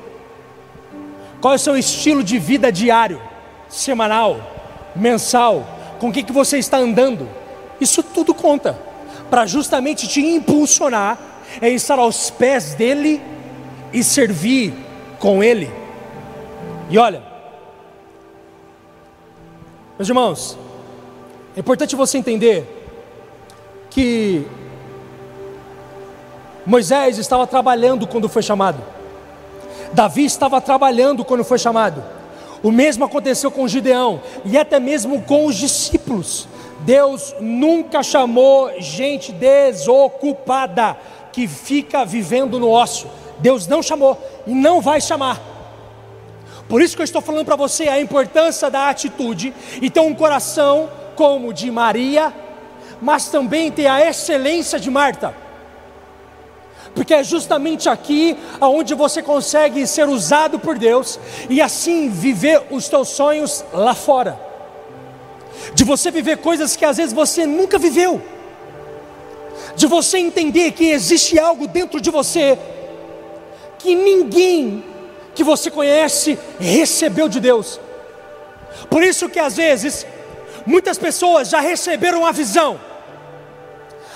Qual 1.40 1.52
é 1.52 1.56
o 1.56 1.60
seu 1.60 1.76
estilo 1.76 2.22
de 2.22 2.38
vida 2.38 2.72
diário, 2.72 3.20
semanal, 3.68 4.40
mensal? 4.94 5.66
Com 6.00 6.08
o 6.08 6.12
que, 6.12 6.22
que 6.22 6.32
você 6.32 6.58
está 6.58 6.78
andando? 6.78 7.28
Isso 7.80 8.02
tudo 8.02 8.34
conta 8.34 8.78
para 9.30 9.46
justamente 9.46 10.08
te 10.08 10.20
impulsionar 10.20 11.18
a 11.60 11.68
estar 11.68 11.98
aos 11.98 12.30
pés 12.30 12.74
dele 12.74 13.20
e 13.92 14.02
servir 14.02 14.74
com 15.18 15.42
ele. 15.42 15.70
E 16.90 16.98
olha, 16.98 17.22
meus 19.98 20.08
irmãos, 20.08 20.58
é 21.56 21.60
importante 21.60 21.96
você 21.96 22.18
entender 22.18 22.66
que 23.90 24.46
Moisés 26.64 27.18
estava 27.18 27.46
trabalhando 27.46 28.06
quando 28.06 28.28
foi 28.28 28.42
chamado. 28.42 28.97
Davi 29.92 30.24
estava 30.24 30.60
trabalhando 30.60 31.24
quando 31.24 31.44
foi 31.44 31.58
chamado. 31.58 32.02
O 32.62 32.72
mesmo 32.72 33.04
aconteceu 33.04 33.50
com 33.50 33.68
Gideão 33.68 34.20
e 34.44 34.58
até 34.58 34.80
mesmo 34.80 35.22
com 35.22 35.46
os 35.46 35.56
discípulos. 35.56 36.48
Deus 36.80 37.34
nunca 37.40 38.02
chamou 38.02 38.70
gente 38.80 39.32
desocupada 39.32 40.96
que 41.32 41.46
fica 41.46 42.04
vivendo 42.04 42.58
no 42.58 42.70
ócio. 42.70 43.08
Deus 43.38 43.66
não 43.66 43.82
chamou 43.82 44.18
e 44.46 44.54
não 44.54 44.80
vai 44.80 45.00
chamar. 45.00 45.40
Por 46.68 46.82
isso 46.82 46.96
que 46.96 47.02
eu 47.02 47.04
estou 47.04 47.22
falando 47.22 47.44
para 47.44 47.56
você 47.56 47.88
a 47.88 48.00
importância 48.00 48.70
da 48.70 48.90
atitude 48.90 49.54
e 49.80 49.88
ter 49.88 50.00
um 50.00 50.14
coração 50.14 50.90
como 51.16 51.48
o 51.48 51.52
de 51.52 51.70
Maria, 51.70 52.32
mas 53.00 53.28
também 53.28 53.70
ter 53.70 53.86
a 53.86 54.06
excelência 54.06 54.78
de 54.78 54.90
Marta 54.90 55.47
porque 56.98 57.14
é 57.14 57.22
justamente 57.22 57.88
aqui 57.88 58.36
aonde 58.60 58.92
você 58.92 59.22
consegue 59.22 59.86
ser 59.86 60.08
usado 60.08 60.58
por 60.58 60.76
Deus 60.76 61.16
e 61.48 61.62
assim 61.62 62.08
viver 62.08 62.60
os 62.72 62.88
teus 62.88 63.10
sonhos 63.10 63.64
lá 63.72 63.94
fora. 63.94 64.36
De 65.74 65.84
você 65.84 66.10
viver 66.10 66.38
coisas 66.38 66.74
que 66.74 66.84
às 66.84 66.96
vezes 66.96 67.12
você 67.12 67.46
nunca 67.46 67.78
viveu. 67.78 68.20
De 69.76 69.86
você 69.86 70.18
entender 70.18 70.72
que 70.72 70.90
existe 70.90 71.38
algo 71.38 71.68
dentro 71.68 72.00
de 72.00 72.10
você 72.10 72.58
que 73.78 73.94
ninguém 73.94 74.82
que 75.36 75.44
você 75.44 75.70
conhece 75.70 76.36
recebeu 76.58 77.28
de 77.28 77.38
Deus. 77.38 77.78
Por 78.90 79.04
isso 79.04 79.28
que 79.28 79.38
às 79.38 79.56
vezes 79.56 80.04
muitas 80.66 80.98
pessoas 80.98 81.48
já 81.48 81.60
receberam 81.60 82.26
a 82.26 82.32
visão. 82.32 82.80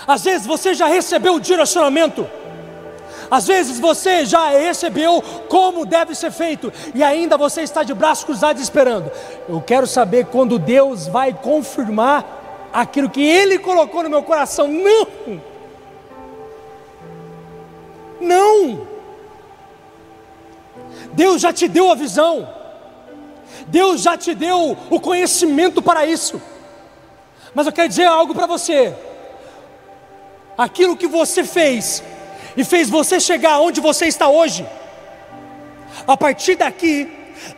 Às 0.04 0.24
vezes 0.24 0.44
você 0.44 0.74
já 0.74 0.88
recebeu 0.88 1.34
o 1.34 1.40
direcionamento 1.40 2.28
às 3.32 3.46
vezes 3.46 3.80
você 3.80 4.26
já 4.26 4.50
recebeu 4.50 5.22
como 5.48 5.86
deve 5.86 6.14
ser 6.14 6.30
feito 6.30 6.70
e 6.94 7.02
ainda 7.02 7.38
você 7.38 7.62
está 7.62 7.82
de 7.82 7.94
braços 7.94 8.24
cruzados 8.24 8.60
esperando. 8.60 9.10
Eu 9.48 9.58
quero 9.62 9.86
saber 9.86 10.26
quando 10.26 10.58
Deus 10.58 11.06
vai 11.06 11.32
confirmar 11.32 12.68
aquilo 12.70 13.08
que 13.08 13.22
Ele 13.22 13.58
colocou 13.58 14.02
no 14.02 14.10
meu 14.10 14.22
coração. 14.22 14.68
Não! 14.68 15.40
Não! 18.20 18.86
Deus 21.14 21.40
já 21.40 21.54
te 21.54 21.66
deu 21.68 21.90
a 21.90 21.94
visão, 21.94 22.46
Deus 23.66 24.02
já 24.02 24.14
te 24.14 24.34
deu 24.34 24.76
o 24.90 25.00
conhecimento 25.00 25.80
para 25.80 26.04
isso. 26.04 26.38
Mas 27.54 27.64
eu 27.64 27.72
quero 27.72 27.88
dizer 27.88 28.04
algo 28.04 28.34
para 28.34 28.46
você: 28.46 28.94
aquilo 30.58 30.98
que 30.98 31.06
você 31.06 31.44
fez 31.44 32.04
e 32.56 32.64
fez 32.64 32.90
você 32.90 33.18
chegar 33.20 33.60
onde 33.60 33.80
você 33.80 34.06
está 34.06 34.28
hoje. 34.28 34.66
A 36.06 36.16
partir 36.16 36.56
daqui, 36.56 37.10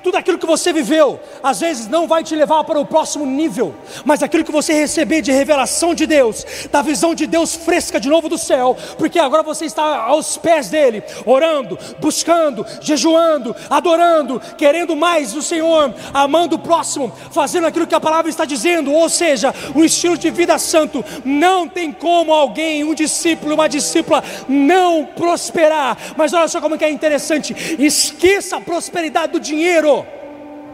tudo 0.02 0.16
aquilo 0.16 0.38
que 0.38 0.46
você 0.46 0.72
viveu, 0.72 1.20
às 1.42 1.60
vezes 1.60 1.88
não 1.88 2.06
vai 2.06 2.22
te 2.22 2.34
levar 2.34 2.64
para 2.64 2.78
o 2.78 2.86
próximo 2.86 3.26
nível, 3.26 3.74
mas 4.04 4.22
aquilo 4.22 4.44
que 4.44 4.52
você 4.52 4.72
receber 4.72 5.22
de 5.22 5.32
revelação 5.32 5.94
de 5.94 6.06
Deus, 6.06 6.44
da 6.70 6.82
visão 6.82 7.14
de 7.14 7.26
Deus 7.26 7.54
fresca 7.54 8.00
de 8.00 8.08
novo 8.08 8.28
do 8.28 8.38
céu, 8.38 8.76
porque 8.98 9.18
agora 9.18 9.42
você 9.42 9.64
está 9.64 9.96
aos 9.96 10.36
pés 10.36 10.68
dele, 10.68 11.02
orando, 11.24 11.78
buscando, 12.00 12.66
jejuando, 12.80 13.54
adorando, 13.68 14.40
querendo 14.56 14.96
mais 14.96 15.32
do 15.32 15.42
Senhor, 15.42 15.94
amando 16.12 16.56
o 16.56 16.58
próximo, 16.58 17.12
fazendo 17.30 17.66
aquilo 17.66 17.86
que 17.86 17.94
a 17.94 18.00
palavra 18.00 18.30
está 18.30 18.44
dizendo, 18.44 18.92
ou 18.92 19.08
seja, 19.08 19.54
um 19.74 19.84
estilo 19.84 20.16
de 20.16 20.30
vida 20.30 20.58
santo. 20.58 21.04
Não 21.24 21.68
tem 21.68 21.92
como 21.92 22.32
alguém, 22.32 22.84
um 22.84 22.94
discípulo, 22.94 23.54
uma 23.54 23.68
discípula, 23.68 24.22
não 24.48 25.04
prosperar. 25.04 25.96
Mas 26.16 26.32
olha 26.32 26.48
só 26.48 26.60
como 26.60 26.78
que 26.78 26.84
é 26.84 26.90
interessante: 26.90 27.54
esqueça 27.78 28.56
a 28.56 28.60
prosperidade 28.60 29.32
do 29.32 29.40
dinheiro 29.40 29.73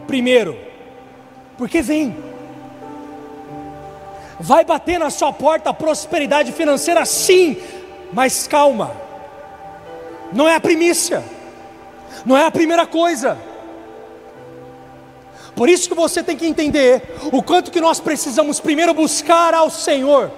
primeiro, 0.06 0.58
porque 1.56 1.80
vem. 1.80 2.16
Vai 4.38 4.64
bater 4.64 4.98
na 4.98 5.10
sua 5.10 5.32
porta 5.32 5.70
a 5.70 5.74
prosperidade 5.74 6.50
financeira, 6.52 7.04
sim, 7.04 7.56
mas 8.12 8.46
calma, 8.46 8.90
não 10.32 10.48
é 10.48 10.54
a 10.54 10.60
primícia, 10.60 11.22
não 12.24 12.36
é 12.36 12.46
a 12.46 12.50
primeira 12.50 12.86
coisa. 12.86 13.36
Por 15.54 15.68
isso 15.68 15.88
que 15.88 15.94
você 15.94 16.22
tem 16.22 16.36
que 16.36 16.46
entender 16.46 17.02
o 17.32 17.42
quanto 17.42 17.70
que 17.70 17.80
nós 17.80 18.00
precisamos 18.00 18.60
primeiro 18.60 18.94
buscar 18.94 19.52
ao 19.52 19.68
Senhor. 19.68 20.30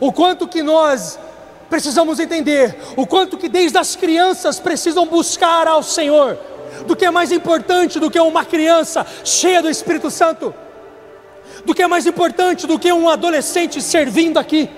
O 0.00 0.12
quanto 0.12 0.46
que 0.46 0.62
nós 0.62 1.18
precisamos 1.68 2.18
entender, 2.18 2.76
o 2.96 3.06
quanto 3.06 3.36
que 3.36 3.48
desde 3.48 3.78
as 3.78 3.96
crianças 3.96 4.58
precisam 4.58 5.06
buscar 5.06 5.66
ao 5.66 5.82
Senhor. 5.82 6.38
Do 6.86 6.94
que 6.94 7.04
é 7.04 7.10
mais 7.10 7.32
importante 7.32 7.98
do 7.98 8.10
que 8.10 8.20
uma 8.20 8.44
criança 8.44 9.06
cheia 9.24 9.62
do 9.62 9.70
Espírito 9.70 10.10
Santo? 10.10 10.54
Do 11.64 11.74
que 11.74 11.82
é 11.82 11.86
mais 11.86 12.06
importante 12.06 12.66
do 12.66 12.78
que 12.78 12.92
um 12.92 13.08
adolescente 13.08 13.80
servindo 13.80 14.38
aqui? 14.38 14.68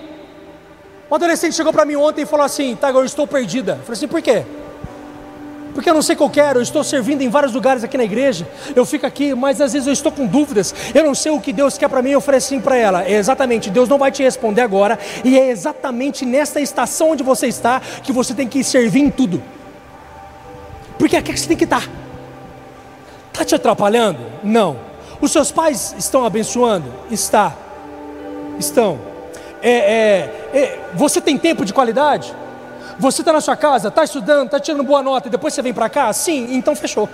Um 1.09 1.15
adolescente 1.15 1.55
chegou 1.55 1.73
para 1.73 1.85
mim 1.85 1.95
ontem 1.95 2.21
e 2.21 2.25
falou 2.25 2.45
assim: 2.45 2.75
Tá, 2.75 2.89
eu 2.91 3.03
estou 3.03 3.27
perdida. 3.27 3.73
Eu 3.73 3.79
falei 3.79 3.93
assim: 3.93 4.07
por 4.07 4.21
quê? 4.21 4.45
Porque 5.79 5.89
eu 5.89 5.93
não 5.93 6.01
sei 6.01 6.17
eu 6.19 6.29
quero, 6.29 6.59
eu 6.59 6.61
estou 6.61 6.83
servindo 6.83 7.21
em 7.21 7.29
vários 7.29 7.53
lugares 7.53 7.85
aqui 7.85 7.95
na 7.95 8.03
igreja, 8.03 8.45
eu 8.75 8.85
fico 8.85 9.05
aqui, 9.05 9.33
mas 9.33 9.61
às 9.61 9.71
vezes 9.71 9.87
eu 9.87 9.93
estou 9.93 10.11
com 10.11 10.27
dúvidas, 10.27 10.75
eu 10.93 11.05
não 11.05 11.15
sei 11.15 11.31
o 11.31 11.39
que 11.39 11.53
Deus 11.53 11.77
quer 11.77 11.87
para 11.87 12.01
mim, 12.01 12.09
eu 12.09 12.19
falei 12.19 12.39
assim 12.39 12.59
para 12.59 12.75
ela, 12.75 13.05
é 13.05 13.13
exatamente, 13.13 13.69
Deus 13.69 13.87
não 13.87 13.97
vai 13.97 14.11
te 14.11 14.21
responder 14.21 14.59
agora, 14.59 14.99
e 15.23 15.39
é 15.39 15.49
exatamente 15.49 16.25
nessa 16.25 16.59
estação 16.59 17.11
onde 17.11 17.23
você 17.23 17.47
está, 17.47 17.79
que 17.79 18.11
você 18.11 18.33
tem 18.33 18.45
que 18.45 18.61
servir 18.61 18.99
em 18.99 19.09
tudo, 19.09 19.41
porque 20.97 21.15
aqui 21.15 21.31
é 21.31 21.33
que 21.33 21.39
você 21.39 21.47
tem 21.47 21.55
que 21.55 21.63
estar, 21.63 21.87
está 23.31 23.45
te 23.45 23.55
atrapalhando? 23.55 24.19
Não, 24.43 24.75
os 25.21 25.31
seus 25.31 25.49
pais 25.49 25.95
estão 25.97 26.25
abençoando? 26.25 26.93
Está, 27.09 27.55
estão, 28.59 28.99
é, 29.61 29.71
é, 29.71 30.59
é, 30.59 30.79
você 30.93 31.21
tem 31.21 31.37
tempo 31.37 31.63
de 31.63 31.71
qualidade? 31.71 32.35
Você 32.99 33.21
está 33.21 33.31
na 33.31 33.39
sua 33.39 33.55
casa, 33.55 33.87
está 33.87 34.03
estudando, 34.03 34.47
está 34.47 34.59
tirando 34.59 34.83
boa 34.83 35.01
nota 35.01 35.29
e 35.29 35.31
depois 35.31 35.53
você 35.53 35.61
vem 35.61 35.73
para 35.73 35.87
cá? 35.87 36.11
Sim, 36.11 36.53
então 36.53 36.75
fechou. 36.75 37.07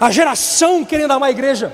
A 0.00 0.10
geração 0.10 0.82
querendo 0.82 1.10
amar 1.10 1.28
a 1.28 1.30
igreja. 1.30 1.70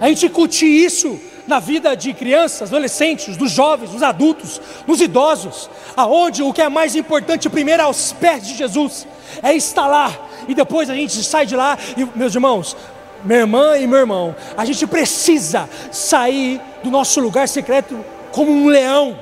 A 0.00 0.08
gente 0.08 0.26
curte 0.30 0.64
isso 0.64 1.20
na 1.46 1.60
vida 1.60 1.94
de 1.94 2.14
crianças, 2.14 2.70
adolescentes, 2.70 3.36
dos 3.36 3.50
jovens, 3.50 3.90
dos 3.90 4.02
adultos, 4.02 4.58
dos 4.86 5.02
idosos, 5.02 5.68
aonde 5.94 6.42
o 6.42 6.50
que 6.50 6.62
é 6.62 6.68
mais 6.70 6.96
importante 6.96 7.50
primeiro 7.50 7.82
é 7.82 7.84
aos 7.84 8.12
pés 8.12 8.46
de 8.46 8.54
Jesus, 8.54 9.06
é 9.42 9.52
estar 9.52 9.86
lá, 9.86 10.10
e 10.48 10.54
depois 10.54 10.88
a 10.88 10.94
gente 10.94 11.22
sai 11.22 11.44
de 11.44 11.54
lá, 11.54 11.76
e 11.98 12.18
meus 12.18 12.34
irmãos, 12.34 12.74
minha 13.22 13.40
irmã 13.40 13.76
e 13.76 13.86
meu 13.86 13.98
irmão, 13.98 14.34
a 14.56 14.64
gente 14.64 14.86
precisa 14.86 15.68
sair 15.92 16.58
do 16.82 16.90
nosso 16.90 17.20
lugar 17.20 17.46
secreto 17.46 18.02
como 18.32 18.50
um 18.50 18.68
leão, 18.68 19.16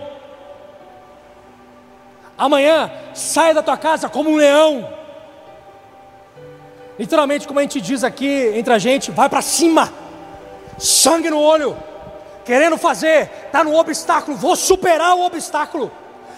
Amanhã, 2.43 2.91
saia 3.15 3.55
da 3.55 3.63
tua 3.63 3.77
casa 3.77 4.09
como 4.09 4.29
um 4.29 4.35
leão. 4.35 4.93
Literalmente, 6.99 7.47
como 7.47 7.61
a 7.61 7.63
gente 7.63 7.81
diz 7.81 8.03
aqui 8.03 8.53
entre 8.57 8.73
a 8.75 8.81
gente, 8.81 9.13
vai 9.13 9.29
para 9.29 9.41
cima, 9.41 9.93
sangue 10.77 11.31
no 11.31 11.39
olho, 11.39 11.77
querendo 12.45 12.77
fazer, 12.77 13.31
está 13.47 13.63
no 13.63 13.77
obstáculo, 13.77 14.37
vou 14.37 14.57
superar 14.57 15.15
o 15.15 15.25
obstáculo. 15.25 15.93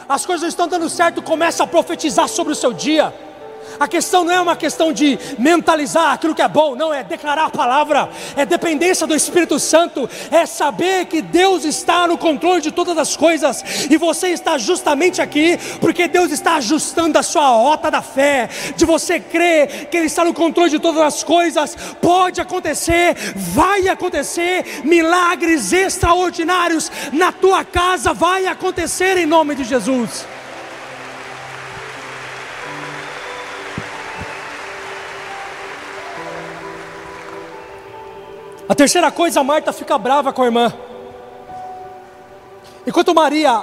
As 0.06 0.26
coisas 0.26 0.46
estão 0.46 0.68
dando 0.68 0.90
certo, 0.90 1.22
começa 1.22 1.64
a 1.64 1.66
profetizar 1.66 2.28
sobre 2.28 2.52
o 2.52 2.56
seu 2.56 2.74
dia. 2.74 3.10
A 3.78 3.88
questão 3.88 4.24
não 4.24 4.32
é 4.32 4.40
uma 4.40 4.56
questão 4.56 4.92
de 4.92 5.18
mentalizar 5.38 6.12
aquilo 6.12 6.34
que 6.34 6.42
é 6.42 6.48
bom, 6.48 6.74
não, 6.74 6.92
é 6.92 7.02
declarar 7.02 7.46
a 7.46 7.50
palavra, 7.50 8.08
é 8.36 8.46
dependência 8.46 9.06
do 9.06 9.14
Espírito 9.14 9.58
Santo, 9.58 10.08
é 10.30 10.46
saber 10.46 11.06
que 11.06 11.20
Deus 11.20 11.64
está 11.64 12.06
no 12.06 12.16
controle 12.16 12.60
de 12.60 12.70
todas 12.70 12.96
as 12.98 13.16
coisas 13.16 13.62
e 13.90 13.96
você 13.96 14.28
está 14.28 14.58
justamente 14.58 15.20
aqui 15.20 15.58
porque 15.80 16.08
Deus 16.08 16.30
está 16.30 16.56
ajustando 16.56 17.18
a 17.18 17.22
sua 17.22 17.48
rota 17.48 17.90
da 17.90 18.02
fé, 18.02 18.48
de 18.76 18.84
você 18.84 19.18
crer 19.18 19.88
que 19.90 19.96
Ele 19.96 20.06
está 20.06 20.24
no 20.24 20.34
controle 20.34 20.70
de 20.70 20.78
todas 20.78 21.00
as 21.00 21.22
coisas. 21.22 21.76
Pode 22.00 22.40
acontecer, 22.40 23.14
vai 23.34 23.88
acontecer, 23.88 24.82
milagres 24.84 25.72
extraordinários 25.72 26.90
na 27.12 27.32
tua 27.32 27.64
casa, 27.64 28.12
vai 28.12 28.46
acontecer 28.46 29.16
em 29.16 29.26
nome 29.26 29.54
de 29.54 29.64
Jesus. 29.64 30.26
A 38.68 38.74
terceira 38.74 39.10
coisa, 39.10 39.42
Marta 39.42 39.72
fica 39.72 39.98
brava 39.98 40.32
com 40.32 40.42
a 40.42 40.46
irmã. 40.46 40.72
Enquanto 42.86 43.14
Maria 43.14 43.62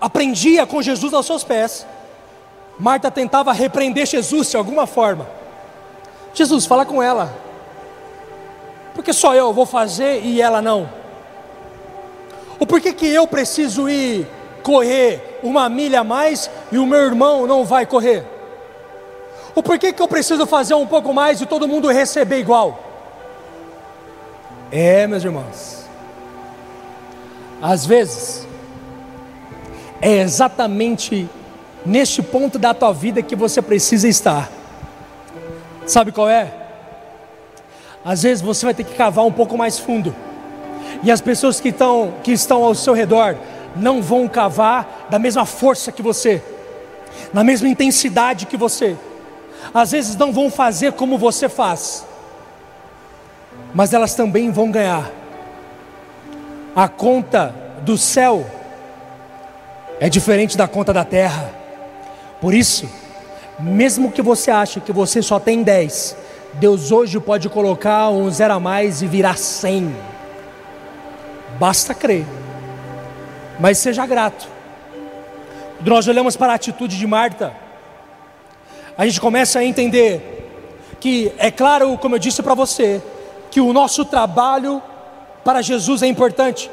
aprendia 0.00 0.66
com 0.66 0.80
Jesus 0.80 1.12
aos 1.12 1.26
seus 1.26 1.44
pés, 1.44 1.86
Marta 2.78 3.10
tentava 3.10 3.52
repreender 3.52 4.06
Jesus 4.06 4.50
de 4.50 4.56
alguma 4.56 4.86
forma. 4.86 5.26
Jesus, 6.32 6.64
fala 6.64 6.86
com 6.86 7.02
ela. 7.02 7.32
Porque 8.94 9.12
só 9.12 9.34
eu 9.34 9.52
vou 9.52 9.66
fazer 9.66 10.22
e 10.24 10.40
ela 10.40 10.62
não? 10.62 10.88
Ou 12.58 12.66
por 12.66 12.80
que, 12.80 12.92
que 12.92 13.06
eu 13.06 13.26
preciso 13.26 13.88
ir 13.88 14.26
correr 14.62 15.40
uma 15.42 15.68
milha 15.68 16.00
a 16.00 16.04
mais 16.04 16.50
e 16.70 16.78
o 16.78 16.86
meu 16.86 17.00
irmão 17.00 17.46
não 17.46 17.64
vai 17.64 17.84
correr? 17.84 18.24
Ou 19.54 19.62
por 19.62 19.78
que, 19.78 19.92
que 19.92 20.00
eu 20.00 20.08
preciso 20.08 20.46
fazer 20.46 20.74
um 20.74 20.86
pouco 20.86 21.12
mais 21.12 21.40
e 21.40 21.46
todo 21.46 21.68
mundo 21.68 21.88
receber 21.88 22.38
igual? 22.38 22.91
É, 24.72 25.06
meus 25.06 25.22
irmãos. 25.22 25.84
Às 27.60 27.84
vezes, 27.84 28.48
é 30.00 30.22
exatamente 30.22 31.28
neste 31.84 32.22
ponto 32.22 32.58
da 32.58 32.72
tua 32.72 32.90
vida 32.90 33.20
que 33.20 33.36
você 33.36 33.60
precisa 33.60 34.08
estar. 34.08 34.50
Sabe 35.86 36.10
qual 36.10 36.26
é? 36.26 36.50
Às 38.02 38.22
vezes 38.22 38.42
você 38.42 38.64
vai 38.64 38.72
ter 38.72 38.84
que 38.84 38.94
cavar 38.94 39.26
um 39.26 39.30
pouco 39.30 39.58
mais 39.58 39.78
fundo. 39.78 40.14
E 41.02 41.10
as 41.10 41.20
pessoas 41.20 41.60
que 41.60 41.68
estão, 41.68 42.14
que 42.22 42.32
estão 42.32 42.64
ao 42.64 42.74
seu 42.74 42.94
redor 42.94 43.36
não 43.76 44.00
vão 44.00 44.26
cavar 44.26 45.06
da 45.10 45.18
mesma 45.18 45.44
força 45.44 45.92
que 45.92 46.00
você, 46.00 46.42
na 47.30 47.44
mesma 47.44 47.68
intensidade 47.68 48.46
que 48.46 48.56
você. 48.56 48.96
Às 49.74 49.92
vezes 49.92 50.16
não 50.16 50.32
vão 50.32 50.50
fazer 50.50 50.92
como 50.92 51.18
você 51.18 51.46
faz 51.46 52.06
mas 53.74 53.92
elas 53.92 54.14
também 54.14 54.50
vão 54.50 54.70
ganhar. 54.70 55.10
A 56.74 56.88
conta 56.88 57.54
do 57.82 57.96
céu 57.98 58.46
é 60.00 60.08
diferente 60.08 60.56
da 60.56 60.66
conta 60.66 60.92
da 60.92 61.04
terra. 61.04 61.50
Por 62.40 62.54
isso, 62.54 62.88
mesmo 63.58 64.10
que 64.10 64.22
você 64.22 64.50
ache 64.50 64.80
que 64.80 64.92
você 64.92 65.22
só 65.22 65.38
tem 65.38 65.62
10, 65.62 66.16
Deus 66.54 66.90
hoje 66.90 67.20
pode 67.20 67.48
colocar 67.48 68.10
um 68.10 68.30
zero 68.30 68.54
a 68.54 68.60
mais 68.60 69.02
e 69.02 69.06
virar 69.06 69.36
100. 69.36 69.94
Basta 71.58 71.94
crer. 71.94 72.26
Mas 73.60 73.78
seja 73.78 74.04
grato. 74.06 74.48
Quando 75.76 75.88
nós 75.88 76.08
olhamos 76.08 76.36
para 76.36 76.52
a 76.52 76.56
atitude 76.56 76.98
de 76.98 77.06
Marta, 77.06 77.52
a 78.96 79.06
gente 79.06 79.20
começa 79.20 79.58
a 79.58 79.64
entender 79.64 80.96
que, 81.00 81.32
é 81.38 81.50
claro, 81.50 81.96
como 81.98 82.14
eu 82.14 82.18
disse 82.18 82.42
para 82.42 82.54
você, 82.54 83.02
que 83.52 83.60
o 83.60 83.70
nosso 83.70 84.06
trabalho 84.06 84.82
para 85.44 85.60
Jesus 85.60 86.02
é 86.02 86.06
importante, 86.06 86.70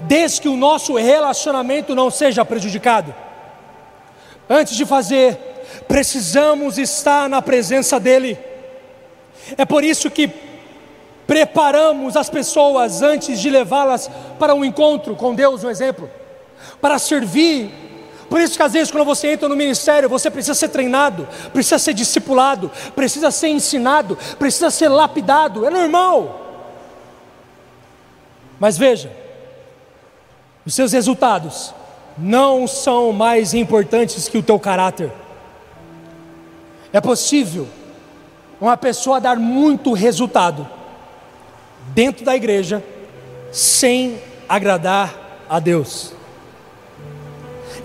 desde 0.00 0.40
que 0.40 0.48
o 0.48 0.56
nosso 0.56 0.94
relacionamento 0.94 1.94
não 1.94 2.10
seja 2.10 2.42
prejudicado. 2.42 3.14
Antes 4.48 4.74
de 4.74 4.86
fazer, 4.86 5.38
precisamos 5.86 6.78
estar 6.78 7.28
na 7.28 7.42
presença 7.42 8.00
dEle. 8.00 8.38
É 9.58 9.66
por 9.66 9.84
isso 9.84 10.10
que 10.10 10.30
preparamos 11.26 12.16
as 12.16 12.30
pessoas 12.30 13.02
antes 13.02 13.38
de 13.38 13.50
levá-las 13.50 14.10
para 14.38 14.54
um 14.54 14.64
encontro 14.64 15.14
com 15.16 15.34
Deus, 15.34 15.64
um 15.64 15.70
exemplo, 15.70 16.08
para 16.80 16.98
servir. 16.98 17.85
Por 18.28 18.40
isso 18.40 18.56
que 18.56 18.62
às 18.62 18.72
vezes 18.72 18.90
quando 18.90 19.04
você 19.04 19.28
entra 19.28 19.48
no 19.48 19.56
ministério, 19.56 20.08
você 20.08 20.30
precisa 20.30 20.54
ser 20.54 20.68
treinado, 20.68 21.28
precisa 21.52 21.78
ser 21.78 21.94
discipulado, 21.94 22.70
precisa 22.94 23.30
ser 23.30 23.48
ensinado, 23.48 24.18
precisa 24.38 24.70
ser 24.70 24.88
lapidado, 24.88 25.64
é 25.64 25.70
normal. 25.70 26.42
Mas 28.58 28.76
veja, 28.76 29.12
os 30.64 30.74
seus 30.74 30.92
resultados 30.92 31.72
não 32.18 32.66
são 32.66 33.12
mais 33.12 33.54
importantes 33.54 34.28
que 34.28 34.38
o 34.38 34.42
teu 34.42 34.58
caráter. 34.58 35.12
É 36.92 37.00
possível 37.00 37.68
uma 38.60 38.76
pessoa 38.76 39.20
dar 39.20 39.36
muito 39.36 39.92
resultado 39.92 40.66
dentro 41.88 42.24
da 42.24 42.34
igreja 42.34 42.82
sem 43.52 44.18
agradar 44.48 45.14
a 45.48 45.60
Deus. 45.60 46.15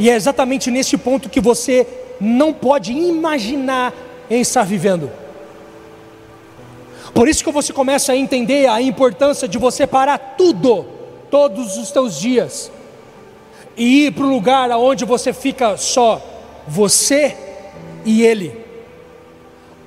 E 0.02 0.10
é 0.10 0.16
exatamente 0.16 0.72
nesse 0.72 0.98
ponto 0.98 1.30
que 1.30 1.40
você 1.40 1.86
não 2.20 2.52
pode 2.52 2.92
imaginar 2.92 3.94
em 4.32 4.42
estar 4.42 4.64
vivendo. 4.64 5.12
Por 7.14 7.28
isso 7.28 7.44
que 7.44 7.52
você 7.52 7.72
começa 7.72 8.12
a 8.12 8.18
entender 8.18 8.66
a 8.66 8.82
importância 8.82 9.48
de 9.48 9.60
você 9.60 9.86
parar 9.86 10.18
tudo, 10.36 10.88
todos 11.30 11.78
os 11.78 11.92
teus 11.92 12.20
dias, 12.20 12.72
e 13.78 14.08
ir 14.08 14.14
para 14.14 14.24
o 14.24 14.34
lugar 14.34 14.72
onde 14.72 15.06
você 15.06 15.32
fica 15.34 15.78
só, 15.78 16.20
você 16.68 17.38
e 18.04 18.24
Ele. 18.24 18.60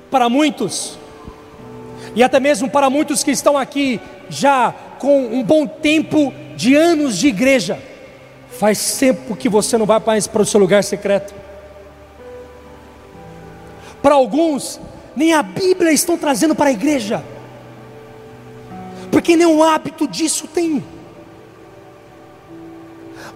Para 0.09 0.29
muitos, 0.29 0.97
e 2.15 2.23
até 2.23 2.39
mesmo 2.39 2.69
para 2.69 2.89
muitos 2.89 3.21
que 3.21 3.31
estão 3.31 3.57
aqui 3.57 3.99
já 4.29 4.73
com 4.97 5.25
um 5.25 5.43
bom 5.43 5.67
tempo 5.67 6.33
de 6.55 6.73
anos 6.73 7.17
de 7.17 7.27
igreja, 7.27 7.77
faz 8.59 8.97
tempo 8.97 9.35
que 9.35 9.49
você 9.49 9.77
não 9.77 9.85
vai 9.85 10.01
mais 10.05 10.27
para 10.27 10.41
o 10.41 10.45
seu 10.45 10.59
lugar 10.59 10.83
secreto. 10.83 11.33
Para 14.01 14.15
alguns, 14.15 14.79
nem 15.15 15.33
a 15.33 15.41
Bíblia 15.41 15.91
estão 15.91 16.17
trazendo 16.17 16.55
para 16.55 16.69
a 16.69 16.71
igreja, 16.71 17.23
porque 19.11 19.35
o 19.45 19.63
hábito 19.63 20.07
disso 20.07 20.47
tem. 20.47 20.83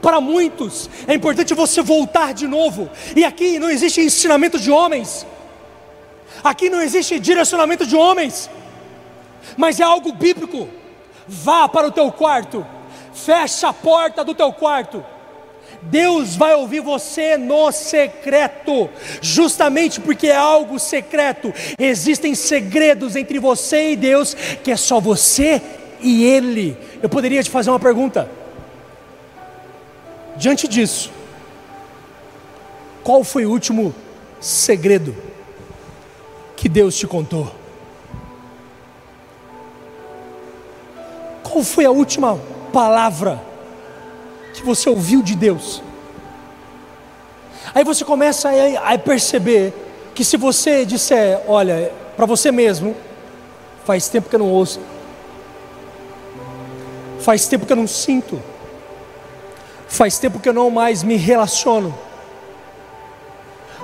Para 0.01 0.21
muitos 0.21 0.89
é 1.07 1.13
importante 1.13 1.53
você 1.53 1.81
voltar 1.81 2.33
de 2.33 2.47
novo, 2.47 2.89
e 3.15 3.25
aqui 3.25 3.59
não 3.59 3.69
existe 3.69 4.01
ensinamento 4.01 4.57
de 4.57 4.71
homens, 4.71 5.25
aqui 6.43 6.69
não 6.69 6.81
existe 6.81 7.19
direcionamento 7.19 7.85
de 7.85 7.95
homens, 7.95 8.49
mas 9.57 9.79
é 9.79 9.83
algo 9.83 10.13
bíblico. 10.13 10.69
Vá 11.27 11.67
para 11.67 11.87
o 11.87 11.91
teu 11.91 12.11
quarto, 12.11 12.65
fecha 13.13 13.69
a 13.69 13.73
porta 13.73 14.23
do 14.23 14.33
teu 14.33 14.51
quarto. 14.51 15.03
Deus 15.81 16.35
vai 16.35 16.55
ouvir 16.55 16.81
você 16.81 17.37
no 17.37 17.71
secreto, 17.71 18.89
justamente 19.21 20.01
porque 20.01 20.27
é 20.27 20.35
algo 20.35 20.77
secreto. 20.77 21.53
Existem 21.77 22.35
segredos 22.35 23.15
entre 23.15 23.39
você 23.39 23.91
e 23.91 23.95
Deus 23.95 24.33
que 24.33 24.71
é 24.71 24.75
só 24.75 24.99
você 24.99 25.61
e 26.01 26.25
Ele. 26.25 26.77
Eu 27.01 27.09
poderia 27.09 27.41
te 27.41 27.49
fazer 27.49 27.69
uma 27.69 27.79
pergunta. 27.79 28.29
Diante 30.35 30.67
disso, 30.67 31.11
qual 33.03 33.23
foi 33.23 33.45
o 33.45 33.51
último 33.51 33.93
segredo 34.39 35.15
que 36.55 36.69
Deus 36.69 36.95
te 36.95 37.07
contou? 37.07 37.53
Qual 41.43 41.63
foi 41.63 41.85
a 41.85 41.91
última 41.91 42.39
palavra 42.71 43.41
que 44.53 44.63
você 44.63 44.89
ouviu 44.89 45.21
de 45.21 45.35
Deus? 45.35 45.81
Aí 47.73 47.83
você 47.83 48.03
começa 48.03 48.49
a, 48.49 48.93
a 48.93 48.97
perceber 48.97 49.73
que 50.15 50.23
se 50.23 50.37
você 50.37 50.85
disser, 50.85 51.41
olha, 51.47 51.91
para 52.15 52.25
você 52.25 52.51
mesmo, 52.51 52.95
faz 53.85 54.09
tempo 54.09 54.29
que 54.29 54.35
eu 54.35 54.39
não 54.39 54.49
ouço, 54.49 54.79
faz 57.19 57.47
tempo 57.47 57.65
que 57.65 57.71
eu 57.71 57.77
não 57.77 57.87
sinto, 57.87 58.41
faz 59.87 60.17
tempo 60.17 60.39
que 60.39 60.49
eu 60.49 60.53
não 60.53 60.69
mais 60.69 61.03
me 61.03 61.15
relaciono. 61.15 61.93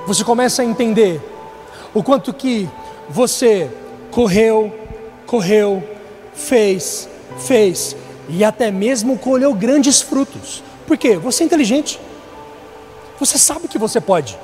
Você 0.07 0.23
começa 0.23 0.61
a 0.61 0.65
entender 0.65 1.21
o 1.93 2.03
quanto 2.03 2.33
que 2.33 2.69
você 3.09 3.69
correu, 4.11 4.73
correu, 5.25 5.83
fez, 6.33 7.09
fez 7.39 7.95
e 8.27 8.43
até 8.43 8.71
mesmo 8.71 9.17
colheu 9.17 9.53
grandes 9.53 10.01
frutos. 10.01 10.63
Por 10.87 10.97
quê? 10.97 11.17
Você 11.17 11.43
é 11.43 11.45
inteligente. 11.45 11.99
Você 13.19 13.37
sabe 13.37 13.67
que 13.67 13.77
você 13.77 14.01
pode. 14.01 14.37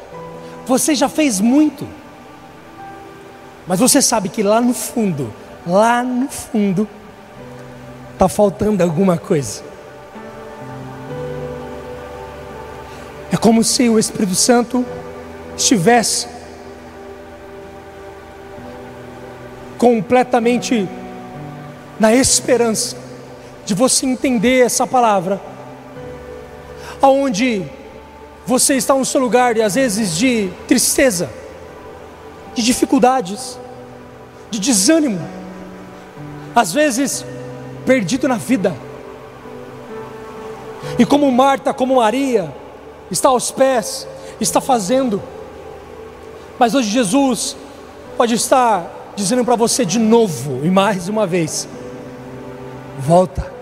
Você 0.66 0.96
já 0.96 1.10
fez 1.10 1.40
muito. 1.40 1.88
Mas 3.68 3.80
você 3.80 4.02
sabe 4.02 4.30
que 4.30 4.44
lá 4.44 4.60
no 4.62 4.74
fundo, 4.74 5.34
lá 5.66 6.04
no 6.04 6.30
fundo, 6.30 6.88
está 8.14 8.28
faltando 8.28 8.84
alguma 8.84 9.18
coisa. 9.18 9.64
É 13.32 13.38
como 13.38 13.64
se 13.64 13.88
o 13.90 13.98
Espírito 13.98 14.36
Santo 14.36 14.86
estivesse 15.56 16.28
completamente 19.78 20.88
na 22.00 22.14
esperança 22.14 23.01
de 23.72 23.76
você 23.76 24.06
entender 24.06 24.66
essa 24.66 24.86
palavra, 24.86 25.40
aonde 27.02 27.66
você 28.46 28.76
está 28.76 28.94
no 28.94 29.06
seu 29.06 29.22
lugar 29.22 29.56
e 29.56 29.62
às 29.62 29.76
vezes 29.76 30.18
de 30.18 30.52
tristeza, 30.68 31.30
de 32.54 32.62
dificuldades, 32.62 33.58
de 34.50 34.60
desânimo, 34.60 35.26
às 36.54 36.74
vezes 36.74 37.26
perdido 37.86 38.28
na 38.28 38.36
vida. 38.36 38.76
E 41.00 41.06
como 41.06 41.32
Marta, 41.32 41.74
como 41.74 41.96
Maria, 41.96 42.54
está 43.10 43.30
aos 43.30 43.52
pés, 43.52 44.06
está 44.42 44.60
fazendo, 44.60 45.24
mas 46.60 46.76
hoje 46.76 46.90
Jesus 46.90 47.56
pode 48.18 48.34
estar 48.34 49.14
dizendo 49.16 49.46
para 49.46 49.56
você 49.56 49.86
de 49.86 49.98
novo 49.98 50.60
e 50.62 50.70
mais 50.70 51.08
uma 51.08 51.26
vez: 51.26 51.70
volta. 53.00 53.61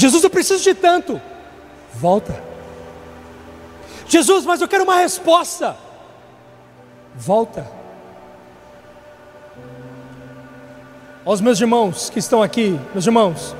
Jesus, 0.00 0.24
eu 0.24 0.30
preciso 0.30 0.64
de 0.64 0.72
tanto. 0.72 1.20
Volta. 1.92 2.42
Jesus, 4.08 4.46
mas 4.46 4.62
eu 4.62 4.66
quero 4.66 4.84
uma 4.84 4.96
resposta. 4.96 5.76
Volta. 7.14 7.70
Aos 11.22 11.42
meus 11.42 11.60
irmãos 11.60 12.08
que 12.08 12.18
estão 12.18 12.42
aqui, 12.42 12.80
meus 12.94 13.04
irmãos, 13.04 13.54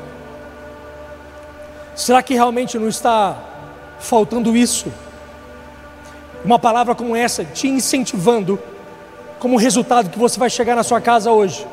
será 1.95 2.23
que 2.23 2.33
realmente 2.33 2.79
não 2.79 2.89
está 2.89 3.37
faltando 3.99 4.57
isso? 4.57 4.91
Uma 6.43 6.59
palavra 6.59 6.95
como 6.95 7.15
essa 7.15 7.45
te 7.45 7.69
incentivando, 7.69 8.59
como 9.39 9.59
resultado 9.59 10.09
que 10.09 10.19
você 10.19 10.41
vai 10.41 10.49
chegar 10.49 10.75
na 10.75 10.83
sua 10.83 11.03
casa 11.03 11.31
hoje 11.31 11.67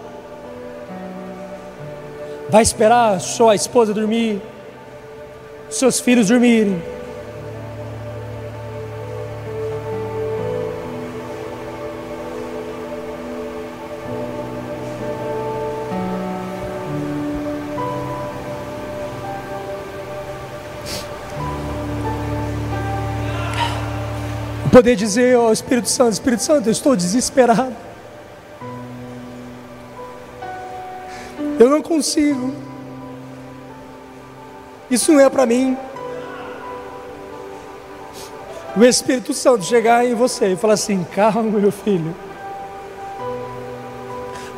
vai 2.50 2.62
esperar 2.62 3.20
sua 3.20 3.56
esposa 3.56 3.94
dormir, 3.94 4.42
seus 5.70 6.00
filhos 6.00 6.28
dormirem. 6.28 6.82
Poder 24.72 24.96
dizer 24.96 25.36
ao 25.36 25.52
Espírito 25.52 25.90
Santo: 25.90 26.14
Espírito 26.14 26.44
Santo, 26.44 26.68
eu 26.68 26.72
estou 26.72 26.96
desesperado. 26.96 27.76
Eu 31.60 31.70
não 31.70 31.82
consigo. 31.82 32.67
Isso 34.90 35.12
não 35.12 35.20
é 35.20 35.30
para 35.30 35.46
mim. 35.46 35.78
O 38.76 38.84
Espírito 38.84 39.34
Santo 39.34 39.66
chegar 39.66 40.06
em 40.06 40.14
você 40.14 40.54
e 40.54 40.56
falar 40.56 40.76
assim: 40.76 41.06
calma, 41.16 41.60
meu 41.60 41.72
filho. 41.72 42.16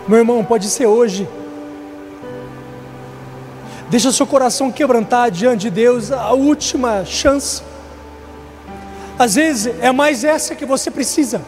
Meu 0.07 0.19
irmão, 0.19 0.43
pode 0.43 0.67
ser 0.67 0.85
hoje. 0.85 1.27
Deixa 3.89 4.11
seu 4.11 4.27
coração 4.27 4.71
quebrantar 4.71 5.31
diante 5.31 5.61
de 5.61 5.69
Deus 5.71 6.11
a 6.11 6.31
última 6.33 7.03
chance. 7.05 7.63
Às 9.17 9.35
vezes 9.35 9.73
é 9.81 9.91
mais 9.91 10.23
essa 10.23 10.53
que 10.53 10.65
você 10.65 10.91
precisa. 10.91 11.41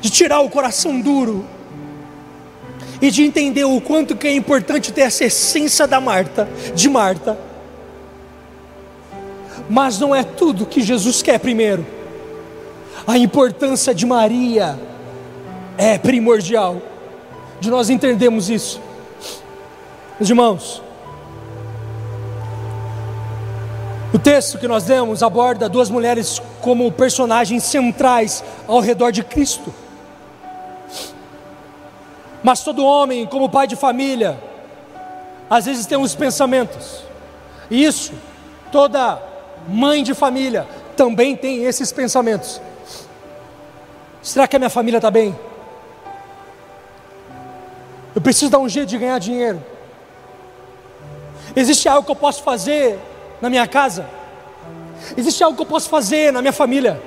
De 0.00 0.10
tirar 0.10 0.40
o 0.40 0.50
coração 0.50 1.00
duro 1.00 1.44
e 3.00 3.10
de 3.10 3.22
entender 3.22 3.64
o 3.64 3.80
quanto 3.80 4.16
que 4.16 4.26
é 4.26 4.34
importante 4.34 4.92
ter 4.92 5.02
essa 5.02 5.24
essência 5.24 5.86
da 5.86 6.00
Marta, 6.00 6.48
de 6.74 6.88
Marta. 6.88 7.38
Mas 9.68 9.98
não 9.98 10.14
é 10.14 10.22
tudo 10.22 10.66
que 10.66 10.80
Jesus 10.80 11.22
quer 11.22 11.38
primeiro. 11.38 11.86
A 13.06 13.18
importância 13.18 13.94
de 13.94 14.06
Maria 14.06 14.78
é 15.76 15.98
primordial. 15.98 16.80
De 17.60 17.70
nós 17.70 17.90
entendermos 17.90 18.50
isso. 18.50 18.80
Meus 20.18 20.30
irmãos, 20.30 20.82
o 24.12 24.18
texto 24.18 24.58
que 24.58 24.68
nós 24.68 24.84
demos 24.84 25.22
aborda 25.22 25.68
duas 25.68 25.90
mulheres 25.90 26.40
como 26.60 26.90
personagens 26.90 27.64
centrais 27.64 28.42
ao 28.66 28.80
redor 28.80 29.10
de 29.10 29.22
Cristo. 29.22 29.72
Mas 32.46 32.62
todo 32.62 32.84
homem, 32.84 33.26
como 33.26 33.48
pai 33.48 33.66
de 33.66 33.74
família, 33.74 34.38
às 35.50 35.66
vezes 35.66 35.84
tem 35.84 35.98
uns 35.98 36.14
pensamentos. 36.14 37.02
Isso, 37.68 38.12
toda 38.70 39.20
mãe 39.66 40.04
de 40.04 40.14
família 40.14 40.64
também 40.96 41.34
tem 41.34 41.64
esses 41.64 41.90
pensamentos. 41.90 42.60
Será 44.22 44.46
que 44.46 44.54
a 44.54 44.60
minha 44.60 44.70
família 44.70 44.98
está 44.98 45.10
bem? 45.10 45.36
Eu 48.14 48.20
preciso 48.20 48.52
dar 48.52 48.60
um 48.60 48.68
jeito 48.68 48.90
de 48.90 48.98
ganhar 48.98 49.18
dinheiro. 49.18 49.60
Existe 51.56 51.88
algo 51.88 52.06
que 52.06 52.12
eu 52.12 52.16
posso 52.16 52.44
fazer 52.44 52.96
na 53.42 53.50
minha 53.50 53.66
casa? 53.66 54.08
Existe 55.16 55.42
algo 55.42 55.56
que 55.56 55.62
eu 55.64 55.66
posso 55.66 55.88
fazer 55.88 56.32
na 56.32 56.40
minha 56.40 56.52
família? 56.52 57.02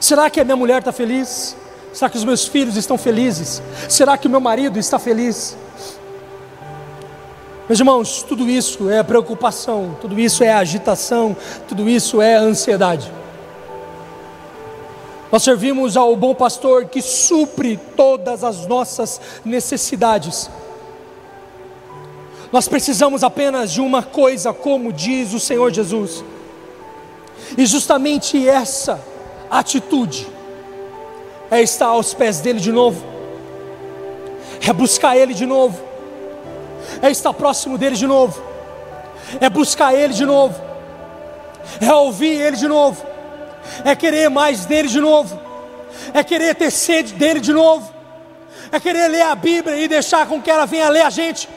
Será 0.00 0.30
que 0.30 0.40
a 0.40 0.44
minha 0.44 0.56
mulher 0.56 0.78
está 0.78 0.92
feliz? 0.92 1.54
Será 1.94 2.10
que 2.10 2.16
os 2.16 2.24
meus 2.24 2.44
filhos 2.44 2.76
estão 2.76 2.98
felizes? 2.98 3.62
Será 3.88 4.18
que 4.18 4.26
o 4.26 4.30
meu 4.30 4.40
marido 4.40 4.80
está 4.80 4.98
feliz? 4.98 5.56
Meus 7.68 7.78
irmãos, 7.78 8.24
tudo 8.24 8.50
isso 8.50 8.90
é 8.90 9.00
preocupação, 9.04 9.96
tudo 10.00 10.18
isso 10.18 10.42
é 10.42 10.52
agitação, 10.52 11.36
tudo 11.68 11.88
isso 11.88 12.20
é 12.20 12.34
ansiedade. 12.34 13.10
Nós 15.30 15.44
servimos 15.44 15.96
ao 15.96 16.16
bom 16.16 16.34
pastor 16.34 16.86
que 16.86 17.00
supre 17.00 17.78
todas 17.96 18.42
as 18.42 18.66
nossas 18.66 19.20
necessidades. 19.44 20.50
Nós 22.52 22.66
precisamos 22.66 23.22
apenas 23.22 23.70
de 23.70 23.80
uma 23.80 24.02
coisa, 24.02 24.52
como 24.52 24.92
diz 24.92 25.32
o 25.32 25.38
Senhor 25.38 25.72
Jesus. 25.72 26.24
E 27.56 27.64
justamente 27.64 28.48
essa 28.48 29.00
atitude 29.48 30.33
é 31.54 31.62
estar 31.62 31.86
aos 31.86 32.12
pés 32.12 32.40
dele 32.40 32.60
de 32.60 32.72
novo, 32.72 33.04
é 34.66 34.72
buscar 34.72 35.16
ele 35.16 35.34
de 35.34 35.46
novo 35.46 35.94
é 37.02 37.10
estar 37.10 37.32
próximo 37.32 37.76
dele 37.78 37.96
de 37.96 38.06
novo, 38.06 38.42
é 39.40 39.48
buscar 39.48 39.94
ele 39.94 40.12
de 40.12 40.24
novo, 40.24 40.54
é 41.80 41.92
ouvir 41.92 42.40
ele 42.40 42.56
de 42.56 42.68
novo, 42.68 43.04
é 43.84 43.94
querer 43.94 44.28
mais 44.28 44.64
dele 44.64 44.88
de 44.88 45.00
novo, 45.00 45.38
é 46.12 46.22
querer 46.22 46.54
ter 46.54 46.70
sede 46.70 47.14
dele 47.14 47.40
de 47.40 47.52
novo, 47.52 47.92
é 48.70 48.80
querer 48.80 49.08
ler 49.08 49.22
a 49.22 49.34
Bíblia 49.34 49.76
e 49.76 49.88
deixar 49.88 50.26
com 50.26 50.40
que 50.40 50.50
ela 50.50 50.66
venha 50.66 50.88
ler 50.88 51.02
a 51.02 51.10
gente 51.10 51.48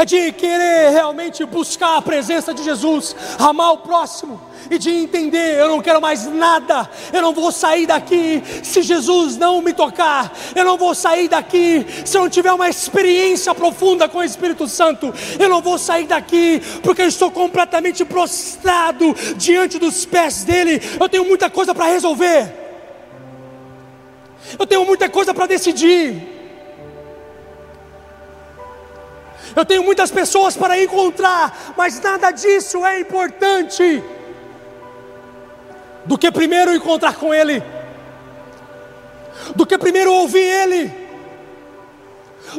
é 0.00 0.04
de 0.06 0.32
querer 0.32 0.90
realmente 0.92 1.44
buscar 1.44 1.98
a 1.98 2.02
presença 2.02 2.54
de 2.54 2.64
Jesus, 2.64 3.14
amar 3.38 3.72
o 3.72 3.78
próximo 3.78 4.40
e 4.70 4.78
de 4.78 4.88
entender: 4.90 5.58
eu 5.58 5.68
não 5.68 5.82
quero 5.82 6.00
mais 6.00 6.24
nada, 6.26 6.88
eu 7.12 7.20
não 7.20 7.34
vou 7.34 7.52
sair 7.52 7.86
daqui 7.86 8.42
se 8.62 8.80
Jesus 8.80 9.36
não 9.36 9.60
me 9.60 9.74
tocar, 9.74 10.32
eu 10.54 10.64
não 10.64 10.78
vou 10.78 10.94
sair 10.94 11.28
daqui 11.28 11.84
se 12.06 12.16
eu 12.16 12.22
não 12.22 12.30
tiver 12.30 12.50
uma 12.50 12.70
experiência 12.70 13.54
profunda 13.54 14.08
com 14.08 14.18
o 14.18 14.24
Espírito 14.24 14.66
Santo, 14.66 15.12
eu 15.38 15.48
não 15.50 15.60
vou 15.60 15.76
sair 15.76 16.06
daqui 16.06 16.62
porque 16.82 17.02
eu 17.02 17.08
estou 17.08 17.30
completamente 17.30 18.02
prostrado 18.02 19.14
diante 19.36 19.78
dos 19.78 20.06
pés 20.06 20.44
dEle, 20.44 20.80
eu 20.98 21.08
tenho 21.10 21.26
muita 21.26 21.50
coisa 21.50 21.74
para 21.74 21.92
resolver, 21.92 22.50
eu 24.58 24.66
tenho 24.66 24.86
muita 24.86 25.10
coisa 25.10 25.34
para 25.34 25.46
decidir. 25.46 26.39
Eu 29.54 29.64
tenho 29.64 29.82
muitas 29.82 30.10
pessoas 30.10 30.56
para 30.56 30.80
encontrar, 30.80 31.74
mas 31.76 32.00
nada 32.00 32.30
disso 32.30 32.84
é 32.84 33.00
importante 33.00 34.02
do 36.04 36.16
que 36.16 36.30
primeiro 36.30 36.74
encontrar 36.74 37.16
com 37.16 37.34
Ele, 37.34 37.62
do 39.54 39.66
que 39.66 39.76
primeiro 39.76 40.12
ouvir 40.12 40.38
Ele, 40.38 40.92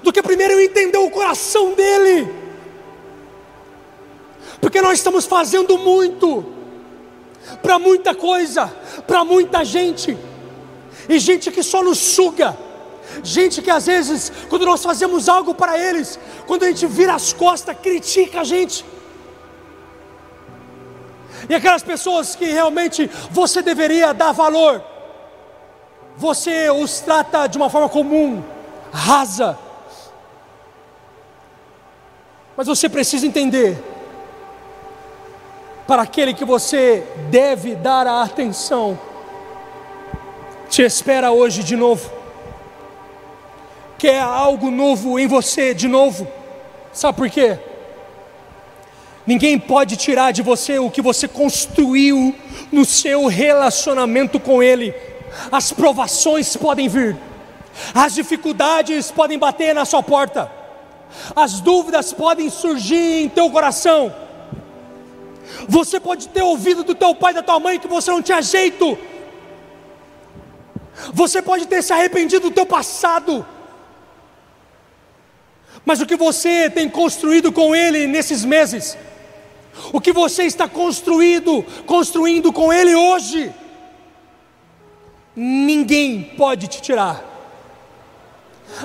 do 0.03 0.11
que 0.11 0.21
primeiro 0.21 0.59
entender 0.59 0.97
o 0.97 1.09
coração 1.09 1.73
dEle, 1.73 2.29
porque 4.59 4.81
nós 4.81 4.99
estamos 4.99 5.25
fazendo 5.25 5.77
muito, 5.77 6.45
para 7.61 7.79
muita 7.79 8.13
coisa, 8.13 8.67
para 9.07 9.23
muita 9.23 9.65
gente, 9.65 10.17
e 11.09 11.19
gente 11.19 11.51
que 11.51 11.63
só 11.63 11.83
nos 11.83 11.97
suga 11.97 12.55
Gente 13.23 13.61
que 13.61 13.69
às 13.69 13.85
vezes, 13.85 14.31
quando 14.49 14.65
nós 14.65 14.83
fazemos 14.83 15.27
algo 15.27 15.53
para 15.53 15.77
eles, 15.77 16.19
quando 16.47 16.63
a 16.63 16.67
gente 16.67 16.85
vira 16.87 17.13
as 17.13 17.33
costas, 17.33 17.77
critica 17.77 18.41
a 18.41 18.43
gente. 18.43 18.85
E 21.49 21.55
aquelas 21.55 21.83
pessoas 21.83 22.35
que 22.35 22.45
realmente 22.45 23.09
você 23.29 23.61
deveria 23.61 24.13
dar 24.13 24.31
valor, 24.31 24.81
você 26.15 26.69
os 26.69 26.99
trata 27.01 27.47
de 27.47 27.57
uma 27.57 27.69
forma 27.69 27.89
comum, 27.89 28.43
rasa. 28.91 29.57
Mas 32.55 32.67
você 32.67 32.87
precisa 32.87 33.25
entender, 33.25 33.77
para 35.85 36.03
aquele 36.03 36.33
que 36.33 36.45
você 36.45 37.05
deve 37.29 37.75
dar 37.75 38.07
a 38.07 38.21
atenção, 38.21 38.97
te 40.69 40.81
espera 40.81 41.31
hoje 41.31 41.63
de 41.63 41.75
novo 41.75 42.20
quer 44.01 44.19
algo 44.19 44.71
novo 44.71 45.19
em 45.19 45.27
você 45.27 45.75
de 45.75 45.87
novo. 45.87 46.27
Sabe 46.91 47.15
por 47.15 47.29
quê? 47.29 47.59
Ninguém 49.27 49.59
pode 49.59 49.95
tirar 49.95 50.31
de 50.31 50.41
você 50.41 50.79
o 50.79 50.89
que 50.89 51.03
você 51.03 51.27
construiu 51.27 52.35
no 52.71 52.83
seu 52.83 53.27
relacionamento 53.27 54.39
com 54.39 54.63
Ele. 54.63 54.91
As 55.51 55.71
provações 55.71 56.57
podem 56.57 56.89
vir, 56.89 57.15
as 57.93 58.15
dificuldades 58.15 59.11
podem 59.11 59.37
bater 59.37 59.75
na 59.75 59.85
sua 59.85 60.01
porta, 60.01 60.51
as 61.35 61.59
dúvidas 61.59 62.11
podem 62.11 62.49
surgir 62.49 63.25
em 63.25 63.29
teu 63.29 63.51
coração. 63.51 64.11
Você 65.67 65.99
pode 65.99 66.27
ter 66.27 66.41
ouvido 66.41 66.83
do 66.83 66.95
teu 66.95 67.13
pai 67.13 67.33
e 67.33 67.35
da 67.35 67.43
tua 67.43 67.59
mãe 67.59 67.77
que 67.77 67.87
você 67.87 68.09
não 68.09 68.23
tinha 68.23 68.41
jeito. 68.41 68.97
Você 71.13 71.39
pode 71.39 71.67
ter 71.67 71.83
se 71.83 71.93
arrependido 71.93 72.49
do 72.49 72.55
teu 72.55 72.65
passado. 72.65 73.45
Mas 75.85 75.99
o 75.99 76.05
que 76.05 76.15
você 76.15 76.69
tem 76.69 76.89
construído 76.89 77.51
com 77.51 77.75
Ele 77.75 78.07
nesses 78.07 78.45
meses, 78.45 78.97
o 79.91 79.99
que 79.99 80.13
você 80.13 80.43
está 80.43 80.67
construído, 80.67 81.63
construindo 81.85 82.53
com 82.53 82.71
Ele 82.71 82.95
hoje, 82.95 83.51
ninguém 85.35 86.21
pode 86.37 86.67
te 86.67 86.81
tirar. 86.81 87.29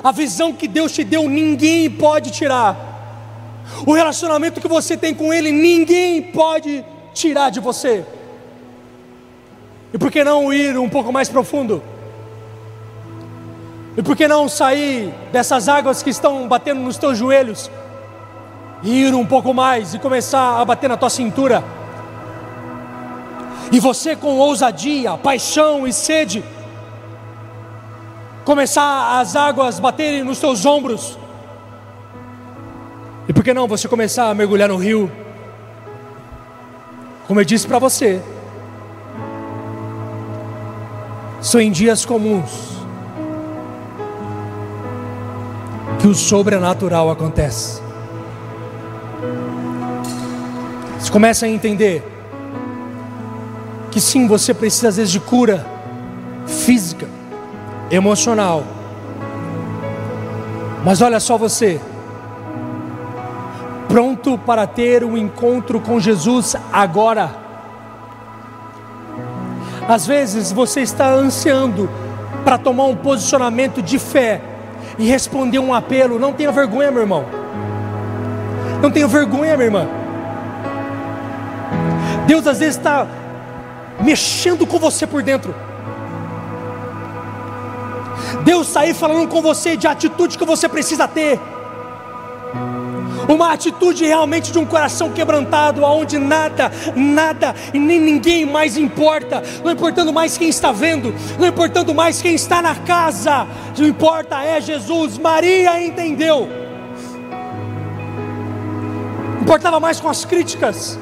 A 0.03 0.11
visão 0.11 0.53
que 0.53 0.66
Deus 0.66 0.92
te 0.92 1.05
deu, 1.05 1.28
ninguém 1.28 1.90
pode 1.90 2.30
tirar. 2.30 2.94
O 3.86 3.92
relacionamento 3.92 4.61
que 4.61 4.68
você 4.68 4.97
tem 4.97 5.14
com 5.14 5.32
Ele, 5.32 5.53
ninguém 5.53 6.22
pode 6.22 6.84
tirar 7.12 7.51
de 7.51 7.61
você. 7.61 8.05
E 9.92 9.99
por 9.99 10.11
que 10.11 10.24
não 10.24 10.53
ir 10.53 10.78
um 10.78 10.88
pouco 10.88 11.12
mais 11.12 11.28
profundo? 11.28 11.82
E 13.97 14.03
por 14.03 14.14
que 14.14 14.28
não 14.28 14.47
sair 14.49 15.12
dessas 15.32 15.68
águas 15.68 16.03
que 16.03 16.11
estão 16.11 16.47
batendo 16.47 16.82
nos 16.82 16.99
teus 16.99 17.16
joelhos 17.16 17.70
e 18.82 19.05
ir 19.05 19.14
um 19.14 19.24
pouco 19.24 19.55
mais 19.55 19.94
e 19.94 19.99
começar 19.99 20.61
a 20.61 20.64
bater 20.64 20.88
na 20.88 20.99
tua 20.99 21.09
cintura? 21.09 21.64
E 23.72 23.80
você 23.80 24.14
com 24.14 24.36
ousadia, 24.36 25.16
paixão 25.16 25.86
e 25.86 25.92
sede, 25.94 26.44
começar 28.44 29.18
as 29.18 29.34
águas 29.34 29.80
baterem 29.80 30.22
nos 30.22 30.38
teus 30.38 30.66
ombros. 30.66 31.18
E 33.26 33.32
por 33.32 33.42
que 33.42 33.55
não 33.55 33.66
você 33.66 33.88
começar 33.88 34.28
a 34.28 34.34
mergulhar 34.34 34.68
no 34.68 34.76
rio? 34.76 35.11
Como 37.26 37.40
eu 37.40 37.44
disse 37.44 37.66
para 37.66 37.78
você, 37.78 38.22
são 41.40 41.61
em 41.61 41.72
dias 41.72 42.05
comuns 42.05 42.76
que 45.99 46.07
o 46.07 46.14
sobrenatural 46.14 47.11
acontece. 47.11 47.80
Você 50.99 51.11
começa 51.11 51.47
a 51.47 51.49
entender 51.49 52.03
que 53.90 54.01
sim, 54.01 54.26
você 54.26 54.53
precisa 54.53 54.88
às 54.88 54.97
vezes 54.97 55.12
de 55.12 55.20
cura 55.20 55.64
física, 56.47 57.09
emocional. 57.90 58.64
Mas 60.84 61.01
olha 61.01 61.18
só 61.18 61.38
você, 61.38 61.80
pronto 63.88 64.36
para 64.38 64.66
ter 64.66 65.05
um 65.05 65.16
encontro 65.16 65.80
com 65.80 65.99
Jesus 65.99 66.55
agora. 66.72 67.30
Às 69.88 70.07
vezes 70.07 70.53
você 70.53 70.80
está 70.80 71.12
ansiando 71.12 71.88
para 72.44 72.59
tomar 72.59 72.84
um 72.84 72.97
posicionamento 72.97 73.80
de 73.80 73.99
fé 73.99 74.42
e 74.99 75.07
responder 75.07 75.59
um 75.59 75.74
apelo. 75.74 76.18
Não 76.18 76.32
tenha 76.32 76.53
vergonha, 76.53 76.90
meu 76.90 77.03
irmão. 77.03 77.24
Não 78.80 78.90
tenha 78.90 79.07
vergonha, 79.07 79.57
minha 79.57 79.66
irmã. 79.66 79.86
Deus 82.26 82.47
às 82.47 82.59
vezes 82.59 82.76
está 82.76 83.07
mexendo 84.01 84.66
com 84.66 84.78
você 84.78 85.07
por 85.07 85.22
dentro. 85.22 85.55
Deus 88.44 88.68
está 88.68 88.80
aí 88.80 88.94
falando 88.94 89.28
com 89.28 89.40
você 89.40 89.76
de 89.76 89.86
atitude 89.86 90.36
que 90.38 90.44
você 90.44 90.68
precisa 90.68 91.09
ter. 91.09 91.40
Uma 93.29 93.53
atitude 93.53 94.05
realmente 94.05 94.53
de 94.53 94.59
um 94.59 94.64
coração 94.64 95.11
quebrantado, 95.11 95.85
aonde 95.85 96.18
nada, 96.18 96.70
nada 96.95 97.55
e 97.72 97.79
nem 97.79 98.01
ninguém 98.01 98.45
mais 98.45 98.77
importa, 98.77 99.43
não 99.64 99.72
importando 99.72 100.12
mais 100.12 100.39
quem 100.39 100.49
está 100.49 100.72
vendo, 100.72 101.14
não 101.39 101.49
importando 101.49 101.95
mais 101.95 102.22
quem 102.22 102.35
está 102.35 102.62
na 102.62 102.74
casa, 102.74 103.47
o 103.70 103.72
que 103.74 103.87
importa 103.87 104.43
é 104.43 104.61
Jesus. 104.61 105.18
Maria 105.18 105.83
entendeu, 105.83 106.49
importava 109.41 109.81
mais 109.81 110.01
com 110.01 110.09
as 110.09 110.24
críticas, 110.24 110.99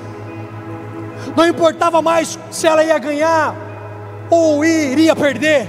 não 1.36 1.46
importava 1.46 2.00
mais 2.00 2.38
se 2.50 2.66
ela 2.66 2.84
ia 2.84 2.98
ganhar 2.98 3.54
ou 4.30 4.64
iria 4.64 5.14
perder, 5.14 5.68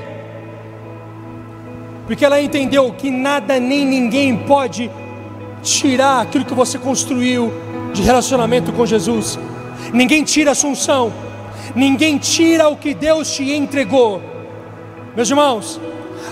porque 2.08 2.24
ela 2.24 2.40
entendeu 2.40 2.94
que 2.94 3.10
nada 3.10 3.60
nem 3.60 3.86
ninguém 3.86 4.38
pode 4.38 4.92
tirar 5.66 6.22
aquilo 6.22 6.46
que 6.46 6.54
você 6.54 6.78
construiu 6.78 7.52
de 7.92 8.04
relacionamento 8.04 8.72
com 8.72 8.86
Jesus. 8.86 9.38
Ninguém 9.92 10.24
tira 10.24 10.52
a 10.52 10.54
assunção, 10.54 11.12
ninguém 11.76 12.18
tira 12.18 12.70
o 12.70 12.78
que 12.78 12.94
Deus 12.94 13.34
te 13.34 13.52
entregou. 13.52 14.22
Meus 15.16 15.30
irmãos, 15.30 15.82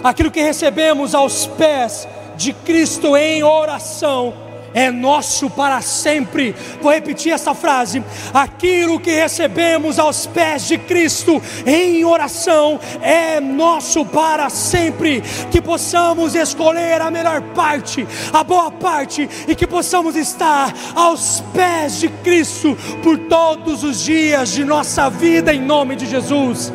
aquilo 0.03 0.29
que 0.29 0.41
recebemos 0.41 1.15
aos 1.15 1.47
pés 1.47 2.07
de 2.37 2.53
Cristo 2.53 3.17
em 3.17 3.43
oração, 3.43 4.33
é 4.73 4.91
nosso 4.91 5.49
para 5.49 5.81
sempre. 5.81 6.55
Vou 6.81 6.91
repetir 6.91 7.31
essa 7.31 7.53
frase: 7.53 8.03
aquilo 8.33 8.99
que 8.99 9.11
recebemos 9.11 9.99
aos 9.99 10.25
pés 10.25 10.67
de 10.67 10.77
Cristo 10.77 11.41
em 11.65 12.03
oração 12.03 12.79
é 13.01 13.39
nosso 13.39 14.05
para 14.05 14.49
sempre. 14.49 15.21
Que 15.51 15.61
possamos 15.61 16.35
escolher 16.35 17.01
a 17.01 17.11
melhor 17.11 17.41
parte, 17.53 18.07
a 18.31 18.43
boa 18.43 18.71
parte, 18.71 19.29
e 19.47 19.55
que 19.55 19.67
possamos 19.67 20.15
estar 20.15 20.73
aos 20.95 21.43
pés 21.53 21.99
de 21.99 22.09
Cristo 22.09 22.77
por 23.01 23.17
todos 23.17 23.83
os 23.83 24.03
dias 24.03 24.51
de 24.51 24.63
nossa 24.63 25.09
vida, 25.09 25.53
em 25.53 25.61
nome 25.61 25.95
de 25.95 26.05
Jesus. 26.05 26.71